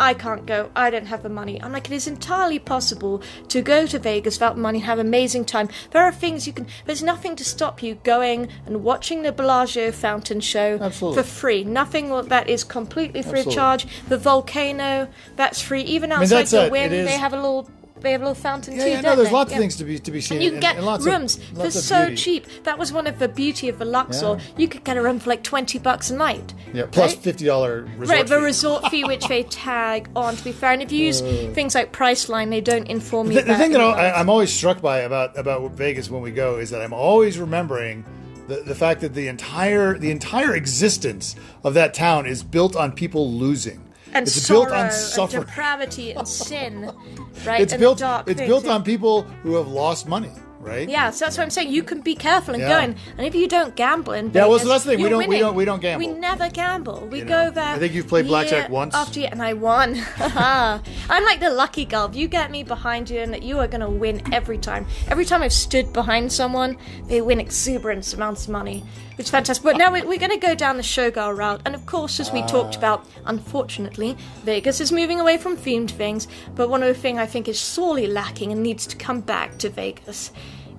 I 0.00 0.14
can't 0.14 0.46
go. 0.46 0.70
I 0.74 0.88
don't 0.88 1.06
have 1.06 1.22
the 1.22 1.28
money. 1.28 1.62
I'm 1.62 1.72
like, 1.72 1.90
it 1.90 1.94
is 1.94 2.06
entirely 2.06 2.58
possible 2.58 3.22
to 3.48 3.60
go 3.60 3.86
to 3.86 3.98
Vegas 3.98 4.36
without 4.36 4.56
money 4.56 4.78
and 4.78 4.86
have 4.86 4.98
an 4.98 5.06
amazing 5.06 5.44
time. 5.44 5.68
There 5.90 6.02
are 6.02 6.10
things 6.10 6.46
you 6.46 6.54
can. 6.54 6.66
There's 6.86 7.02
nothing 7.02 7.36
to 7.36 7.44
stop 7.44 7.82
you 7.82 7.96
going 7.96 8.48
and 8.64 8.82
watching 8.82 9.22
the 9.22 9.30
Bellagio 9.30 9.92
fountain 9.92 10.40
show 10.40 10.78
Absolutely. 10.80 11.22
for 11.22 11.28
free. 11.28 11.64
Nothing 11.64 12.08
that 12.28 12.48
is 12.48 12.64
completely 12.64 13.20
free 13.22 13.40
Absolutely. 13.40 13.52
of 13.52 13.54
charge. 13.54 13.86
The 14.08 14.16
volcano, 14.16 15.08
that's 15.36 15.60
free. 15.60 15.82
Even 15.82 16.10
mean, 16.10 16.20
outside 16.20 16.52
it. 16.52 16.72
wind, 16.72 16.92
they 16.92 17.18
have 17.18 17.34
a 17.34 17.36
little. 17.36 17.70
They 18.00 18.12
have 18.12 18.20
a 18.20 18.24
little 18.24 18.34
fountain 18.34 18.76
yeah, 18.76 18.84
too. 18.84 18.90
yeah, 18.90 19.00
no, 19.00 19.16
there's 19.16 19.28
they? 19.28 19.34
lots 19.34 19.50
Yeah. 19.50 19.56
of 19.56 19.60
things 19.62 19.76
to 19.76 19.84
be 19.84 19.98
to 19.98 20.10
be 20.10 20.20
seen. 20.20 20.36
And 20.38 20.44
you 20.44 20.50
can 20.52 20.60
get 20.60 20.82
lots 20.82 21.04
rooms 21.04 21.36
of, 21.36 21.62
for 21.62 21.70
so 21.70 22.06
beauty. 22.06 22.16
cheap. 22.16 22.46
That 22.64 22.78
was 22.78 22.92
one 22.92 23.06
of 23.06 23.18
the 23.18 23.28
beauty 23.28 23.68
of 23.68 23.78
the 23.78 23.84
Luxor. 23.84 24.36
Yeah. 24.38 24.44
You 24.56 24.68
could 24.68 24.84
get 24.84 24.96
a 24.96 25.02
room 25.02 25.18
for 25.18 25.30
like 25.30 25.42
twenty 25.42 25.78
bucks 25.78 26.10
a 26.10 26.16
night. 26.16 26.54
Yeah, 26.72 26.86
plus 26.90 27.14
right? 27.14 27.22
fifty 27.22 27.44
dollar 27.44 27.82
resort 27.96 28.08
Right, 28.18 28.26
the 28.26 28.40
resort 28.40 28.88
fee 28.88 29.04
which 29.04 29.26
they 29.28 29.42
tag 29.50 30.08
on. 30.16 30.36
To 30.36 30.44
be 30.44 30.52
fair, 30.52 30.72
and 30.72 30.82
if 30.82 30.92
you 30.92 31.04
use 31.06 31.20
things 31.20 31.74
like 31.74 31.92
Priceline, 31.92 32.50
they 32.50 32.60
don't 32.60 32.86
inform 32.88 33.30
you. 33.30 33.38
Uh. 33.38 33.42
The, 33.42 33.52
the 33.52 33.58
thing 33.58 33.72
that 33.72 33.80
I, 33.80 34.12
I'm 34.12 34.28
always 34.28 34.52
struck 34.52 34.80
by 34.80 34.98
about 35.00 35.38
about 35.38 35.70
Vegas 35.72 36.10
when 36.10 36.22
we 36.22 36.30
go 36.30 36.58
is 36.58 36.70
that 36.70 36.80
I'm 36.82 36.92
always 36.92 37.38
remembering 37.38 38.04
the, 38.48 38.62
the 38.62 38.74
fact 38.74 39.00
that 39.02 39.14
the 39.14 39.28
entire 39.28 39.98
the 39.98 40.10
entire 40.10 40.54
existence 40.54 41.36
of 41.64 41.74
that 41.74 41.94
town 41.94 42.26
is 42.26 42.42
built 42.42 42.74
on 42.76 42.92
people 42.92 43.30
losing. 43.32 43.84
And 44.14 44.26
it's 44.26 44.48
built 44.48 44.70
on 44.70 44.86
and 44.90 45.30
depravity 45.30 46.12
and 46.12 46.26
sin, 46.26 46.90
right? 47.46 47.60
It's 47.60 47.72
and 47.72 47.80
built. 47.80 48.02
It's 48.26 48.40
built 48.40 48.66
on 48.66 48.82
people 48.82 49.22
who 49.42 49.54
have 49.56 49.68
lost 49.68 50.08
money, 50.08 50.30
right? 50.60 50.88
Yeah, 50.88 51.10
so 51.10 51.24
that's 51.24 51.36
what 51.38 51.44
I'm 51.44 51.50
saying. 51.50 51.70
You 51.70 51.82
can 51.82 52.00
be 52.00 52.14
careful 52.14 52.54
and 52.54 52.62
Yeah. 52.62 52.68
go 52.78 52.84
in, 52.84 52.96
and 53.18 53.26
if 53.26 53.34
you 53.34 53.46
don't 53.48 53.74
gamble 53.76 54.12
in 54.14 54.26
Vegas, 54.30 54.34
Yeah, 54.42 54.46
well, 54.48 54.58
so 54.58 54.68
that's 54.68 54.84
the 54.84 54.90
thing. 54.92 55.02
We 55.02 55.08
don't- 55.08 55.28
we 55.28 55.38
don't- 55.38 55.54
we 55.54 55.64
don't 55.64 55.80
gamble. 55.80 56.06
We 56.06 56.12
never 56.12 56.48
gamble. 56.50 57.08
We 57.10 57.20
You 57.20 57.24
go 57.24 57.44
know. 57.46 57.50
there. 57.50 57.64
I 57.74 57.78
think 57.78 57.94
you've 57.94 58.08
played 58.08 58.26
blackjack 58.26 58.68
once. 58.70 58.94
after 58.94 59.20
year, 59.20 59.28
and 59.32 59.42
I 59.42 59.54
won. 59.54 59.96
I'm 60.20 61.24
like 61.24 61.40
the 61.40 61.50
lucky 61.50 61.84
girl. 61.84 62.06
If 62.06 62.16
you 62.16 62.28
get 62.28 62.50
me 62.50 62.62
behind 62.62 63.10
you, 63.10 63.20
and 63.20 63.42
you 63.42 63.58
are 63.58 63.68
going 63.68 63.80
to 63.80 63.88
win 63.90 64.22
every 64.32 64.58
time. 64.58 64.86
Every 65.08 65.24
time 65.24 65.42
I've 65.42 65.52
stood 65.52 65.92
behind 65.92 66.32
someone, 66.32 66.76
they 67.08 67.20
win 67.20 67.40
exuberant 67.40 68.12
amounts 68.12 68.44
of 68.44 68.50
money, 68.50 68.84
which 69.20 69.26
is 69.26 69.30
fantastic. 69.32 69.62
But 69.62 69.76
now 69.76 69.92
we- 69.92 70.00
we're 70.00 70.18
going 70.18 70.30
to 70.30 70.38
go 70.38 70.54
down 70.54 70.78
the 70.78 70.82
showgirl 70.82 71.36
route, 71.36 71.60
and 71.66 71.74
of 71.74 71.84
course, 71.84 72.20
as 72.20 72.32
we 72.32 72.40
talked 72.46 72.76
Ah. 72.76 72.78
about, 72.78 73.04
unfortunately, 73.26 74.16
Vegas 74.44 74.80
is 74.80 74.90
moving 74.90 75.20
away 75.20 75.36
from 75.36 75.58
themed 75.58 75.90
things. 75.90 76.26
But 76.54 76.70
one 76.70 76.82
of 76.82 76.88
the 76.88 76.94
things 76.98 77.18
I 77.18 77.26
think 77.26 77.46
is 77.46 77.60
sorely 77.60 78.06
lacking 78.06 78.50
and 78.50 78.62
needs 78.62 78.86
to 78.86 78.96
come 78.96 79.20
back 79.20 79.58
to 79.58 79.68
Vegas 79.68 80.30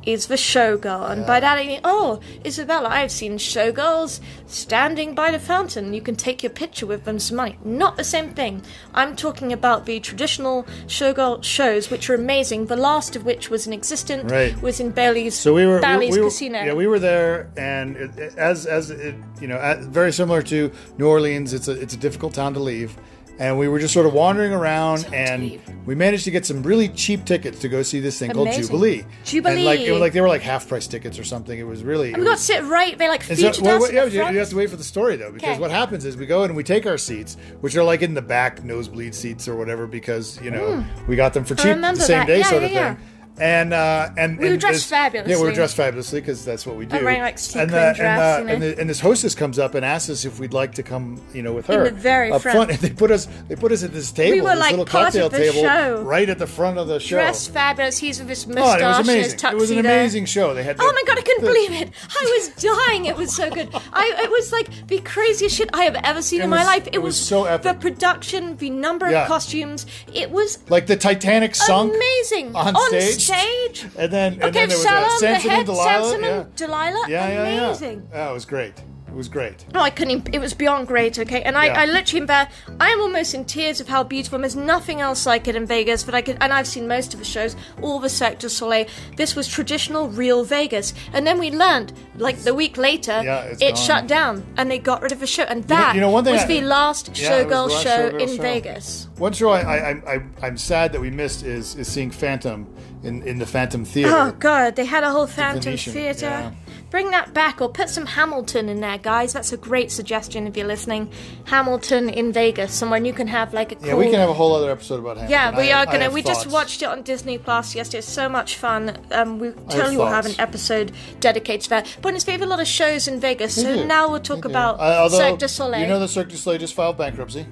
is 0.05 0.27
the 0.27 0.35
showgirl. 0.35 1.09
And 1.11 1.25
by 1.25 1.39
that 1.39 1.57
I 1.57 1.65
mean, 1.65 1.81
oh, 1.83 2.19
Isabella, 2.45 2.89
I've 2.89 3.11
seen 3.11 3.37
showgirls 3.37 4.19
standing 4.47 5.13
by 5.15 5.31
the 5.31 5.39
fountain. 5.39 5.93
You 5.93 6.01
can 6.01 6.15
take 6.15 6.43
your 6.43 6.49
picture 6.51 6.85
with 6.85 7.03
them 7.05 7.19
some 7.19 7.37
money. 7.37 7.57
Not 7.63 7.97
the 7.97 8.03
same 8.03 8.31
thing. 8.33 8.63
I'm 8.93 9.15
talking 9.15 9.53
about 9.53 9.85
the 9.85 9.99
traditional 9.99 10.63
showgirl 10.87 11.43
shows, 11.43 11.89
which 11.89 12.09
are 12.09 12.15
amazing. 12.15 12.65
The 12.65 12.75
last 12.75 13.15
of 13.15 13.25
which 13.25 13.49
was 13.49 13.67
in 13.67 13.73
existence 13.73 14.31
Right. 14.31 14.59
was 14.61 14.79
in 14.79 14.91
Bally's, 14.91 15.35
So 15.37 15.53
we 15.53 15.65
were 15.65 15.75
we- 15.75 15.81
Bally's 15.81 16.15
we, 16.15 16.19
were, 16.21 16.27
Casino. 16.27 16.63
Yeah, 16.63 16.73
we 16.73 16.87
were 16.87 16.99
there, 16.99 17.49
and 17.57 17.95
it, 17.97 18.35
as 18.37 18.65
as 18.65 18.89
it, 18.91 19.15
you 19.39 19.47
know, 19.47 19.59
very 19.89 20.11
similar 20.11 20.41
to 20.43 20.71
New 20.97 21.07
Orleans. 21.07 21.53
It's 21.53 21.67
a 21.67 21.73
it's 21.79 21.93
a 21.93 21.97
difficult 21.97 22.33
town 22.33 22.53
to 22.55 22.59
leave, 22.59 22.97
and 23.39 23.57
we 23.57 23.67
were 23.67 23.79
just 23.79 23.93
sort 23.93 24.05
of 24.05 24.13
wandering 24.13 24.53
around, 24.53 24.99
So 24.99 25.09
and 25.09 25.43
leave. 25.43 25.61
we 25.85 25.95
managed 25.95 26.25
to 26.25 26.31
get 26.31 26.45
some 26.45 26.61
really 26.63 26.89
cheap 26.89 27.25
tickets 27.25 27.59
to 27.59 27.69
go 27.69 27.81
see 27.83 27.99
this 27.99 28.19
thing 28.19 28.31
called 28.31 28.51
Jubilee. 28.51 29.05
Jubilee. 29.23 29.55
and 29.55 29.65
like 29.65 29.79
it 29.79 29.91
was 29.91 30.01
like 30.01 30.13
they 30.13 30.21
were 30.21 30.27
like 30.27 30.41
half 30.41 30.67
price 30.67 30.87
tickets 30.87 31.17
or 31.17 31.23
something. 31.23 31.57
It 31.57 31.63
was 31.63 31.83
really. 31.83 32.11
it 32.11 32.17
we 32.17 32.23
got 32.23 32.31
was- 32.31 32.39
to 32.47 32.53
sit 32.53 32.63
right, 32.65 32.97
they 32.97 33.07
like 33.09 33.27
and 33.29 33.37
so- 33.37 33.51
well, 33.63 33.83
us 33.83 33.91
yeah, 33.91 34.05
you, 34.05 34.11
you 34.33 34.39
have 34.39 34.49
to 34.49 34.55
wait 34.55 34.69
for 34.69 34.77
the 34.77 34.83
story 34.83 35.15
though, 35.15 35.31
because 35.31 35.49
Okay. 35.51 35.59
what 35.59 35.71
happens 35.71 36.05
is 36.05 36.17
we 36.17 36.25
go 36.25 36.43
and 36.43 36.55
we 36.55 36.63
take 36.63 36.85
our 36.85 36.97
seats, 36.97 37.37
which 37.61 37.75
are 37.75 37.83
like 37.83 38.01
in 38.01 38.13
the 38.13 38.21
back 38.21 38.63
nosebleed 38.63 39.15
seats 39.15 39.47
or 39.47 39.55
whatever, 39.55 39.87
because 39.87 40.39
you 40.41 40.51
know 40.51 40.81
hmm. 40.81 41.07
we 41.07 41.15
got 41.15 41.33
them 41.33 41.43
for 41.43 41.55
cheap 41.55 41.75
the 41.79 41.95
same 41.95 42.19
that. 42.19 42.27
day 42.27 42.39
Yeah, 42.39 42.49
sort 42.49 42.61
yeah, 42.61 42.67
of 42.67 42.73
yeah. 42.73 42.93
thing. 42.95 43.03
And 43.39 43.73
uh, 43.73 44.09
and 44.17 44.37
We 44.37 44.45
were 44.45 44.51
and 44.51 44.61
dressed 44.61 44.89
this- 44.89 44.91
Yeah, 44.91 45.07
we 45.07 45.11
fabulously. 45.11 45.43
were 45.47 45.51
dressed 45.53 45.75
fabulously 45.75 46.19
because 46.21 46.45
that's 46.45 46.65
what 46.65 46.75
we 46.75 46.85
do. 46.85 47.03
Wearing, 47.03 47.21
like, 47.21 47.37
and, 47.55 47.69
the, 47.69 47.93
dress, 47.95 47.99
and, 47.99 48.07
uh, 48.07 48.37
you 48.39 48.45
know. 48.45 48.53
and, 48.53 48.61
the, 48.61 48.79
and 48.81 48.89
this 48.89 48.99
hostess 48.99 49.33
comes 49.33 49.57
up 49.57 49.73
and 49.73 49.83
asks 49.85 50.09
us 50.09 50.25
if 50.25 50.39
we'd 50.39 50.53
like 50.53 50.73
to 50.75 50.83
come, 50.83 51.19
you 51.33 51.41
know, 51.41 51.53
with 51.53 51.65
her 51.67 51.85
the 51.85 51.91
very 51.91 52.29
up 52.31 52.41
front. 52.41 52.55
front. 52.55 52.71
And 52.71 52.79
they 52.81 52.89
put 52.91 53.09
us 53.09 53.27
they 53.47 53.55
put 53.55 53.71
us 53.71 53.83
at 53.83 53.93
this 53.93 54.11
table, 54.11 54.43
were, 54.45 54.51
this 54.51 54.59
like, 54.59 54.71
little 54.71 54.85
cocktail 54.85 55.29
table, 55.29 55.61
show. 55.61 56.01
right 56.03 56.29
at 56.29 56.37
the 56.39 56.45
front 56.45 56.77
of 56.77 56.87
the 56.87 56.99
show. 56.99 57.15
Dressed 57.15 57.51
fabulous. 57.51 57.97
He's 57.97 58.19
with 58.19 58.29
his 58.29 58.45
Oh, 58.45 58.49
moustache 58.53 58.81
and 58.81 58.83
it 58.83 58.87
was 58.99 59.07
amazing. 59.09 59.39
It 59.51 59.55
was 59.57 59.71
an 59.71 59.79
amazing 59.79 60.25
show. 60.25 60.53
They 60.53 60.63
had. 60.63 60.75
Oh 60.79 60.91
my 60.93 61.03
god, 61.07 61.17
I 61.17 61.21
couldn't 61.21 61.45
believe 61.45 61.71
it. 61.71 61.89
I 62.09 62.37
was 62.37 62.49
dying. 62.61 63.05
It 63.05 63.15
was 63.15 63.33
so 63.35 63.49
good. 63.49 63.69
I 63.93 64.13
it 64.23 64.29
was 64.29 64.51
like 64.51 64.87
the 64.87 64.99
craziest 64.99 65.55
shit 65.55 65.69
I 65.73 65.83
have 65.85 65.95
ever 66.03 66.21
seen 66.21 66.41
It 66.41 66.43
in 66.43 66.49
my 66.49 66.63
life. 66.63 66.85
It, 66.87 66.95
it 66.95 67.01
was 67.01 67.17
so 67.19 67.45
epic. 67.45 67.63
The 67.63 67.73
production, 67.79 68.57
the 68.57 68.69
number 68.69 69.09
Yeah. 69.09 69.21
of 69.23 69.27
costumes. 69.29 69.85
It 70.13 70.29
was 70.31 70.59
Like 70.69 70.85
the 70.87 70.97
Titanic 70.97 71.55
sunk 71.55 71.93
amazing. 71.95 72.55
on 72.55 72.75
stage. 72.89 73.20
And 73.29 74.11
then 74.11 74.33
and 74.33 74.43
Okay, 74.43 74.51
then 74.51 74.69
there 74.69 74.77
was 74.77 74.83
Shalom, 74.85 75.03
uh, 75.03 75.07
the 75.07 75.19
Samson 75.19 75.49
head, 75.49 75.57
and 75.59 75.65
Delilah. 75.67 75.83
Samson 75.83 76.21
yeah. 76.23 76.41
and 76.41 76.55
Delilah. 76.55 77.05
yeah, 77.09 77.27
yeah, 77.27 77.65
amazing. 77.67 78.07
yeah. 78.11 78.17
Yeah, 78.25 78.29
it 78.31 78.33
was 78.33 78.45
great. 78.45 78.73
It 79.11 79.17
was 79.17 79.27
great. 79.27 79.65
No, 79.73 79.81
I 79.81 79.89
couldn't. 79.89 80.33
It 80.33 80.39
was 80.39 80.53
beyond 80.53 80.87
great. 80.87 81.19
Okay, 81.19 81.41
and 81.41 81.57
I, 81.57 81.65
Yeah. 81.65 81.81
I 81.81 81.85
literally, 81.85 82.25
embar- 82.25 82.47
I 82.79 82.89
am 82.91 83.01
almost 83.01 83.33
in 83.33 83.43
tears 83.43 83.81
of 83.81 83.89
how 83.89 84.03
beautiful. 84.03 84.39
There's 84.39 84.55
nothing 84.55 85.01
else 85.01 85.25
like 85.25 85.49
it 85.49 85.55
in 85.55 85.65
Vegas. 85.65 86.03
But 86.03 86.15
I 86.15 86.21
could, 86.21 86.37
and 86.39 86.53
I've 86.53 86.65
seen 86.67 86.87
most 86.87 87.13
of 87.13 87.19
the 87.19 87.25
shows, 87.25 87.57
all 87.81 87.99
the 87.99 88.07
Cirque 88.07 88.39
du 88.39 88.47
Soleil. 88.49 88.85
This 89.17 89.35
was 89.35 89.49
traditional, 89.49 90.07
real 90.07 90.45
Vegas. 90.45 90.93
And 91.11 91.27
then 91.27 91.39
we 91.39 91.51
learned, 91.51 91.91
like 92.15 92.37
the 92.39 92.53
week 92.55 92.77
later, 92.77 93.21
Yeah, 93.21 93.41
it 93.43 93.59
gone. 93.59 93.75
shut 93.75 94.07
down 94.07 94.45
and 94.55 94.71
they 94.71 94.79
got 94.79 95.01
rid 95.01 95.11
of 95.11 95.19
the 95.19 95.27
show. 95.27 95.43
And 95.43 95.65
that 95.65 95.93
you 95.93 95.99
know, 96.01 96.09
one 96.09 96.23
thing 96.23 96.33
was 96.33 96.43
I- 96.43 96.47
the 96.47 96.61
last 96.61 97.17
Yeah, 97.19 97.31
Showgirl 97.31 97.49
the 97.49 97.73
last 97.73 97.83
show 97.83 98.09
Showgirl 98.11 98.21
in 98.21 98.35
show. 98.37 98.41
Vegas. 98.41 99.07
One 99.17 99.33
show 99.33 99.49
I, 99.49 99.59
I, 99.59 99.89
I, 100.15 100.19
I'm 100.41 100.57
sad 100.57 100.93
that 100.93 101.01
we 101.01 101.09
missed 101.11 101.43
is, 101.43 101.75
is 101.75 101.87
seeing 101.91 102.11
Phantom 102.11 102.65
in, 103.03 103.23
in 103.23 103.39
the 103.39 103.45
Phantom 103.45 103.83
Theater. 103.83 104.13
Oh 104.15 104.31
god, 104.39 104.75
they 104.77 104.85
had 104.85 105.03
a 105.03 105.11
whole 105.11 105.27
Phantom 105.27 105.61
Venetian, 105.61 105.93
Theatre. 105.93 106.53
Bring 106.91 107.09
that 107.11 107.33
back, 107.33 107.61
or 107.61 107.69
put 107.69 107.89
some 107.89 108.05
Hamilton 108.05 108.69
in 108.69 108.81
there, 108.81 108.97
guys. 108.97 109.33
That's 109.33 109.51
a 109.53 109.57
great 109.57 109.91
suggestion 109.91 110.45
if 110.45 110.55
you're 110.57 110.67
listening. 110.67 111.09
Hamilton 111.45 112.09
in 112.09 112.31
Vegas, 112.33 112.73
somewhere 112.73 113.03
you 113.03 113.13
can 113.13 113.27
have 113.27 113.53
like 113.53 113.71
a 113.71 113.75
cool. 113.75 113.87
yeah, 113.87 113.95
we 113.95 114.05
can 114.11 114.15
have 114.19 114.29
a 114.29 114.33
whole 114.33 114.53
other 114.53 114.69
episode 114.69 114.99
about 114.99 115.15
Hamilton. 115.17 115.31
Yeah, 115.31 115.57
we 115.57 115.71
I- 115.71 115.81
are 115.81 115.85
gonna. 115.85 116.03
have 116.03 116.13
We 116.13 116.21
just 116.21 116.47
watched 116.47 116.81
it 116.81 116.85
on 116.85 117.01
Disney 117.01 117.37
Plus 117.37 117.73
yesterday. 117.75 117.99
It's 117.99 118.07
so 118.09 118.27
much 118.29 118.57
fun. 118.57 118.97
Um, 119.11 119.39
we 119.39 119.51
totally 119.69 119.95
will 119.97 120.05
have 120.07 120.25
an 120.25 120.35
episode 120.37 120.91
dedicated 121.21 121.61
to 121.63 121.69
that. 121.71 121.97
But 122.01 122.13
it's 122.13 122.27
we 122.27 122.33
have 122.33 122.41
a 122.41 122.45
lot 122.45 122.59
of 122.59 122.67
shows 122.67 123.07
in 123.07 123.19
Vegas, 123.21 123.55
We 123.57 123.63
so 123.63 123.75
do. 123.77 123.85
now 123.85 124.09
we'll 124.11 124.19
talk 124.19 124.43
We 124.43 124.51
about 124.51 124.79
Uh, 124.79 124.99
although, 125.03 125.17
Cirque 125.17 125.39
du 125.39 125.47
Soleil. 125.47 125.81
You 125.81 125.87
know 125.87 125.99
the 125.99 126.07
Cirque 126.09 126.27
du 126.29 126.35
Soleil 126.37 126.59
just 126.59 126.73
filed 126.73 126.97
bankruptcy. 126.97 127.45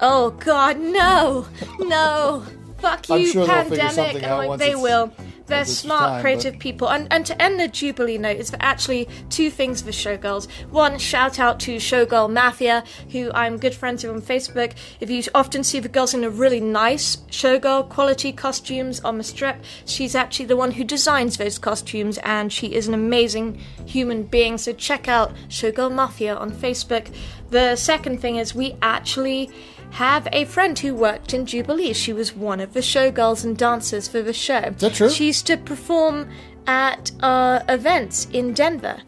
oh 0.00 0.30
God, 0.30 0.78
no, 0.80 1.46
no! 1.78 2.42
Fuck 2.82 3.08
you, 3.08 3.26
sure 3.26 3.46
pandemic! 3.46 4.22
and 4.22 4.48
like, 4.48 4.58
they 4.58 4.74
will. 4.74 5.12
They're 5.46 5.64
smart, 5.64 6.02
time, 6.02 6.20
creative 6.20 6.54
but- 6.54 6.60
people. 6.60 6.88
And 6.90 7.06
and 7.12 7.24
to 7.26 7.40
end 7.40 7.60
the 7.60 7.68
Jubilee 7.68 8.18
note 8.18 8.38
is 8.38 8.50
for 8.50 8.56
actually 8.60 9.08
two 9.30 9.50
things 9.50 9.82
for 9.82 9.90
Showgirls. 9.90 10.48
One, 10.70 10.98
shout 10.98 11.38
out 11.38 11.60
to 11.60 11.76
Showgirl 11.76 12.32
Mafia, 12.32 12.84
who 13.10 13.30
I'm 13.34 13.58
good 13.58 13.74
friends 13.74 14.02
with 14.02 14.12
on 14.12 14.22
Facebook. 14.22 14.72
If 15.00 15.10
you 15.10 15.22
often 15.34 15.62
see 15.62 15.78
the 15.78 15.88
girls 15.88 16.12
in 16.12 16.24
a 16.24 16.30
really 16.30 16.60
nice 16.60 17.16
Showgirl 17.30 17.88
quality 17.88 18.32
costumes 18.32 19.00
on 19.00 19.18
the 19.18 19.24
strip, 19.24 19.56
she's 19.84 20.14
actually 20.14 20.46
the 20.46 20.56
one 20.56 20.72
who 20.72 20.84
designs 20.84 21.36
those 21.36 21.58
costumes, 21.58 22.18
and 22.18 22.52
she 22.52 22.74
is 22.74 22.88
an 22.88 22.94
amazing 22.94 23.60
human 23.86 24.24
being. 24.24 24.58
So 24.58 24.72
check 24.72 25.06
out 25.06 25.32
Showgirl 25.48 25.92
Mafia 25.92 26.34
on 26.34 26.50
Facebook. 26.50 27.08
The 27.50 27.76
second 27.76 28.20
thing 28.20 28.36
is 28.36 28.54
we 28.54 28.76
actually 28.80 29.50
have 29.92 30.26
a 30.32 30.44
friend 30.46 30.78
who 30.78 30.94
worked 30.94 31.34
in 31.34 31.46
Jubilee. 31.46 31.92
She 31.92 32.12
was 32.12 32.34
one 32.34 32.60
of 32.60 32.72
the 32.72 32.80
showgirls 32.80 33.44
and 33.44 33.56
dancers 33.56 34.08
for 34.08 34.22
the 34.22 34.32
show. 34.32 34.58
Is 34.58 34.76
that 34.76 34.94
true? 34.94 35.10
She 35.10 35.26
used 35.26 35.46
to 35.48 35.56
perform 35.56 36.28
at 36.66 37.12
uh, 37.20 37.60
events 37.68 38.26
in 38.32 38.54
Denver. 38.54 39.00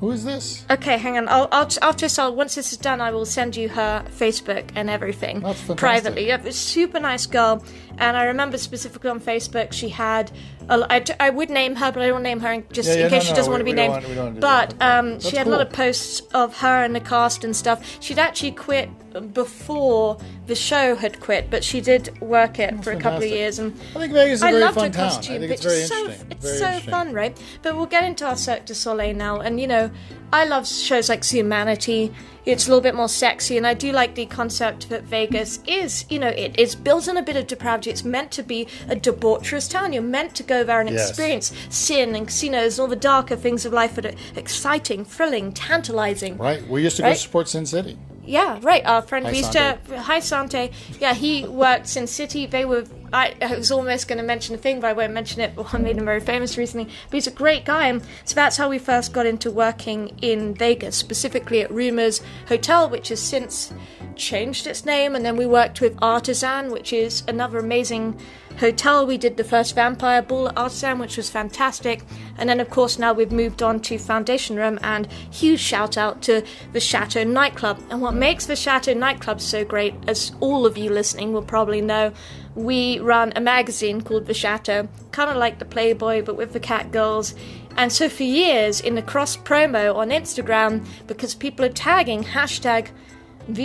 Who 0.00 0.10
is 0.10 0.24
this? 0.24 0.64
Okay, 0.68 0.98
hang 0.98 1.16
on. 1.16 1.28
I'll, 1.28 1.48
I'll 1.52 1.68
after 1.80 2.04
this, 2.06 2.18
I'll, 2.18 2.34
once 2.34 2.56
this 2.56 2.72
is 2.72 2.78
done, 2.78 3.00
I 3.00 3.10
will 3.12 3.24
send 3.24 3.56
you 3.56 3.68
her 3.70 4.04
Facebook 4.10 4.68
and 4.74 4.90
everything 4.90 5.40
That's 5.40 5.60
fantastic. 5.60 5.76
privately. 5.78 6.26
Yeah, 6.26 6.42
a 6.42 6.52
super 6.52 6.98
nice 7.00 7.26
girl, 7.26 7.64
and 7.98 8.16
I 8.16 8.24
remember 8.24 8.58
specifically 8.58 9.08
on 9.10 9.20
Facebook 9.20 9.72
she 9.72 9.88
had. 9.88 10.30
A, 10.68 10.84
I, 10.90 11.04
I 11.20 11.30
would 11.30 11.48
name 11.48 11.76
her, 11.76 11.92
but 11.92 12.02
I 12.02 12.08
don't 12.08 12.22
name 12.24 12.40
her 12.40 12.52
in- 12.52 12.64
just 12.72 12.88
Yeah, 12.88 12.96
yeah, 12.96 13.04
in 13.04 13.10
case 13.10 13.22
no, 13.24 13.28
she 13.30 13.34
doesn't 13.34 13.50
we- 13.50 13.54
want 13.54 13.60
to 13.60 13.64
be 13.64 13.72
named. 13.72 14.18
want- 14.18 14.34
do 14.34 14.40
but 14.40 14.74
um, 14.82 15.20
she 15.20 15.36
had 15.36 15.46
a 15.46 15.50
lot 15.50 15.60
of 15.60 15.70
posts 15.72 16.20
of 16.34 16.58
her 16.58 16.82
and 16.84 16.94
the 16.94 17.00
cast 17.00 17.44
and 17.44 17.54
stuff. 17.54 17.98
She'd 18.02 18.18
actually 18.18 18.52
quit 18.52 18.90
before 19.20 20.18
the 20.46 20.54
show 20.54 20.94
had 20.96 21.20
quit, 21.20 21.50
but 21.50 21.62
she 21.64 21.80
did 21.80 22.20
work 22.20 22.58
it 22.58 22.82
for 22.82 22.92
a 22.92 23.00
couple 23.00 23.22
of 23.22 23.28
years 23.28 23.58
and. 23.58 23.72
I 23.94 24.00
think 24.00 24.12
Vegas 24.12 24.34
is 24.36 24.42
a 24.42 24.46
I 24.46 24.50
very 24.52 24.62
loved 24.64 24.74
fun 24.76 24.84
her 24.86 24.92
town. 24.92 25.08
costume. 25.10 25.42
It's 25.44 25.62
very 25.64 25.82
so, 25.82 25.96
interesting. 25.98 26.26
It's 26.30 26.44
Very 26.44 26.58
so 26.58 26.64
interesting. 26.66 26.90
fun, 26.90 27.12
right? 27.12 27.40
But 27.62 27.76
we'll 27.76 27.86
get 27.86 28.04
into 28.04 28.26
our 28.26 28.36
Cirque 28.36 28.66
du 28.66 28.74
Soleil 28.74 29.14
now, 29.14 29.40
and 29.40 29.60
you 29.60 29.66
know, 29.66 29.90
I 30.32 30.44
love 30.44 30.66
shows 30.66 31.08
like 31.08 31.22
Zumanity. 31.22 32.12
It's 32.44 32.66
a 32.66 32.68
little 32.68 32.82
bit 32.82 32.94
more 32.94 33.08
sexy, 33.08 33.56
and 33.56 33.66
I 33.66 33.72
do 33.72 33.90
like 33.90 34.16
the 34.16 34.26
concept 34.26 34.90
that 34.90 35.04
Vegas 35.04 35.60
is. 35.66 36.04
You 36.10 36.18
know, 36.18 36.28
it 36.28 36.58
is 36.58 36.74
built 36.74 37.08
on 37.08 37.16
a 37.16 37.22
bit 37.22 37.36
of 37.36 37.46
depravity. 37.46 37.88
It's 37.90 38.04
meant 38.04 38.30
to 38.32 38.42
be 38.42 38.66
a 38.88 38.96
debaucherous 38.96 39.70
town. 39.70 39.94
You're 39.94 40.02
meant 40.02 40.34
to 40.34 40.42
go 40.42 40.62
there 40.62 40.80
and 40.80 40.90
Yes. 40.90 41.08
experience 41.08 41.52
sin 41.70 42.14
and 42.14 42.26
casinos 42.26 42.78
and 42.78 42.82
all 42.82 42.88
the 42.88 42.96
darker 42.96 43.36
things 43.36 43.64
of 43.64 43.72
life 43.72 43.94
that 43.94 44.04
are 44.04 44.12
exciting, 44.36 45.04
thrilling, 45.06 45.52
tantalizing. 45.52 46.36
Right? 46.36 46.66
We 46.68 46.82
used 46.82 46.96
to 46.96 47.02
go 47.02 47.08
Right? 47.08 47.14
to 47.16 47.22
support 47.22 47.48
Sin 47.48 47.64
City. 47.64 47.96
Yeah, 48.26 48.58
right. 48.62 48.84
Our 48.84 49.02
friend 49.02 49.26
Hi, 49.26 49.32
used 49.32 49.52
to 49.52 49.78
Hi 49.96 50.20
Sante. 50.20 50.70
Yeah, 51.00 51.14
he 51.14 51.46
works 51.46 51.96
in 51.96 52.06
City. 52.06 52.46
They 52.46 52.64
were. 52.64 52.84
I, 53.14 53.36
I 53.40 53.54
was 53.54 53.70
almost 53.70 54.08
going 54.08 54.18
to 54.18 54.24
mention 54.24 54.56
a 54.56 54.58
thing, 54.58 54.80
but 54.80 54.88
I 54.88 54.92
won't 54.92 55.12
mention 55.12 55.40
it. 55.40 55.54
Well, 55.56 55.70
I 55.72 55.78
made 55.78 55.96
him 55.96 56.04
very 56.04 56.18
famous 56.18 56.58
recently. 56.58 56.86
But 56.86 57.12
he's 57.12 57.28
a 57.28 57.30
great 57.30 57.64
guy, 57.64 57.86
and 57.86 58.02
so 58.24 58.34
that's 58.34 58.56
how 58.56 58.68
we 58.68 58.78
first 58.78 59.12
got 59.12 59.24
into 59.24 59.52
working 59.52 60.18
in 60.20 60.52
Vegas, 60.54 60.96
specifically 60.96 61.60
at 61.60 61.70
Rumors 61.70 62.20
Hotel, 62.48 62.90
which 62.90 63.10
has 63.10 63.20
since 63.20 63.72
changed 64.16 64.66
its 64.66 64.84
name. 64.84 65.14
And 65.14 65.24
then 65.24 65.36
we 65.36 65.46
worked 65.46 65.80
with 65.80 65.96
Artisan, 66.02 66.72
which 66.72 66.92
is 66.92 67.22
another 67.28 67.58
amazing 67.58 68.18
hotel. 68.58 69.06
We 69.06 69.18
did 69.18 69.36
the 69.36 69.44
first 69.44 69.74
Vampire 69.74 70.22
Ball 70.22 70.48
at 70.48 70.56
Artisan, 70.56 70.98
which 70.98 71.16
was 71.16 71.30
fantastic. 71.30 72.02
And 72.36 72.48
then, 72.48 72.58
of 72.58 72.70
course, 72.70 72.98
now 72.98 73.12
we've 73.12 73.32
moved 73.32 73.62
on 73.62 73.78
to 73.80 73.98
Foundation 73.98 74.56
Room, 74.56 74.78
and 74.82 75.06
huge 75.30 75.60
shout 75.60 75.96
out 75.96 76.20
to 76.22 76.44
the 76.72 76.80
Chateau 76.80 77.22
nightclub. 77.22 77.80
And 77.90 78.00
what 78.00 78.14
makes 78.14 78.46
the 78.46 78.56
Chateau 78.56 78.94
nightclub 78.94 79.40
so 79.40 79.64
great, 79.64 79.94
as 80.08 80.32
all 80.40 80.66
of 80.66 80.76
you 80.76 80.90
listening 80.90 81.32
will 81.32 81.42
probably 81.42 81.80
know, 81.80 82.12
we 82.54 82.98
run 83.00 83.32
a 83.34 83.40
magazine 83.40 84.00
called 84.00 84.26
The 84.26 84.34
Chateau, 84.34 84.88
kind 85.10 85.30
of 85.30 85.36
like 85.36 85.58
the 85.58 85.64
Playboy, 85.64 86.22
but 86.22 86.36
with 86.36 86.52
the 86.52 86.60
cat 86.60 86.92
girls. 86.92 87.34
And 87.76 87.92
so 87.92 88.08
for 88.08 88.22
years, 88.22 88.80
in 88.80 88.94
the 88.94 89.02
cross 89.02 89.36
promo 89.36 89.94
on 89.94 90.10
Instagram, 90.10 90.86
because 91.06 91.34
people 91.34 91.64
are 91.64 91.70
tagging 91.70 92.22
hashtag 92.24 92.88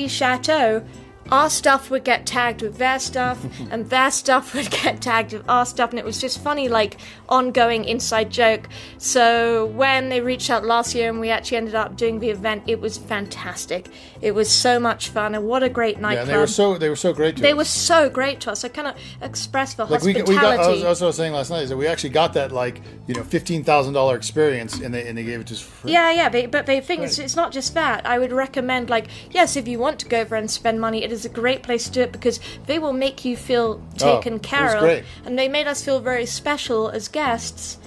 chateau, 0.07 0.83
our 1.31 1.49
stuff 1.49 1.89
would 1.89 2.03
get 2.03 2.25
tagged 2.25 2.61
with 2.61 2.77
their 2.77 2.99
stuff, 2.99 3.45
and 3.71 3.89
their 3.89 4.11
stuff 4.11 4.53
would 4.53 4.71
get 4.71 5.01
tagged 5.01 5.33
with 5.33 5.47
our 5.49 5.65
stuff, 5.65 5.89
and 5.91 5.99
it 5.99 6.05
was 6.05 6.19
just 6.19 6.41
funny, 6.41 6.69
like 6.69 6.97
ongoing 7.27 7.85
inside 7.85 8.29
joke. 8.31 8.67
So 8.97 9.65
when 9.67 10.09
they 10.09 10.21
reached 10.21 10.49
out 10.49 10.63
last 10.63 10.95
year 10.95 11.09
and 11.09 11.19
we 11.19 11.29
actually 11.29 11.57
ended 11.57 11.75
up 11.75 11.95
doing 11.95 12.19
the 12.19 12.29
event, 12.29 12.63
it 12.67 12.79
was 12.79 12.97
fantastic. 12.97 13.87
It 14.21 14.33
was 14.33 14.49
so 14.49 14.79
much 14.79 15.09
fun, 15.09 15.35
and 15.35 15.45
what 15.45 15.63
a 15.63 15.69
great 15.69 15.99
night! 15.99 16.13
Yeah, 16.13 16.25
they 16.25 16.37
were 16.37 16.47
so 16.47 16.77
they 16.77 16.89
were 16.89 16.95
so 16.95 17.13
great 17.13 17.35
to 17.37 17.41
They 17.41 17.51
us. 17.51 17.57
were 17.57 17.65
so 17.65 18.09
great 18.09 18.39
to 18.41 18.51
us. 18.51 18.63
I 18.63 18.69
cannot 18.69 18.97
express 19.21 19.73
the 19.73 19.85
like 19.85 20.01
we, 20.01 20.13
hospitality. 20.13 20.33
we 20.33 20.41
got. 20.41 20.59
I 20.59 20.69
was, 20.69 20.81
that's 20.81 20.99
what 21.01 21.05
I 21.05 21.09
was 21.09 21.15
saying 21.15 21.33
last 21.33 21.49
night 21.49 21.63
is 21.63 21.69
that 21.69 21.77
we 21.77 21.87
actually 21.87 22.09
got 22.11 22.33
that 22.33 22.51
like 22.51 22.81
you 23.07 23.15
know 23.15 23.23
fifteen 23.23 23.63
thousand 23.63 23.93
dollar 23.93 24.15
experience 24.15 24.79
and 24.79 24.93
they 24.93 25.07
and 25.07 25.17
they 25.17 25.23
gave 25.23 25.39
it 25.41 25.47
to 25.47 25.53
us 25.53 25.61
free. 25.61 25.91
Yeah, 25.91 26.11
yeah, 26.11 26.29
but, 26.29 26.51
but 26.51 26.65
the 26.65 26.81
thing 26.81 27.03
is, 27.03 27.19
it's 27.19 27.35
not 27.35 27.51
just 27.51 27.73
that. 27.73 28.05
I 28.05 28.19
would 28.19 28.31
recommend, 28.31 28.89
like, 28.89 29.07
yes, 29.31 29.55
if 29.55 29.67
you 29.67 29.79
want 29.79 29.99
to 29.99 30.07
go 30.07 30.21
over 30.21 30.35
and 30.35 30.49
spend 30.49 30.79
money, 30.79 31.03
it 31.03 31.11
is 31.11 31.18
a 31.25 31.29
great 31.29 31.63
place 31.63 31.85
to 31.85 31.91
do 31.91 32.01
it 32.01 32.11
because 32.11 32.39
they 32.67 32.79
will 32.79 32.93
make 32.93 33.25
you 33.25 33.35
feel 33.37 33.81
Oh, 34.01 34.15
taken 34.15 34.35
it 34.35 34.43
care 34.43 34.75
of. 34.77 35.05
And 35.25 35.37
they 35.37 35.47
made 35.47 35.67
us 35.67 35.83
feel 35.83 35.99
very 35.99 36.25
special 36.25 36.89
as 36.89 37.07
guests. 37.07 37.77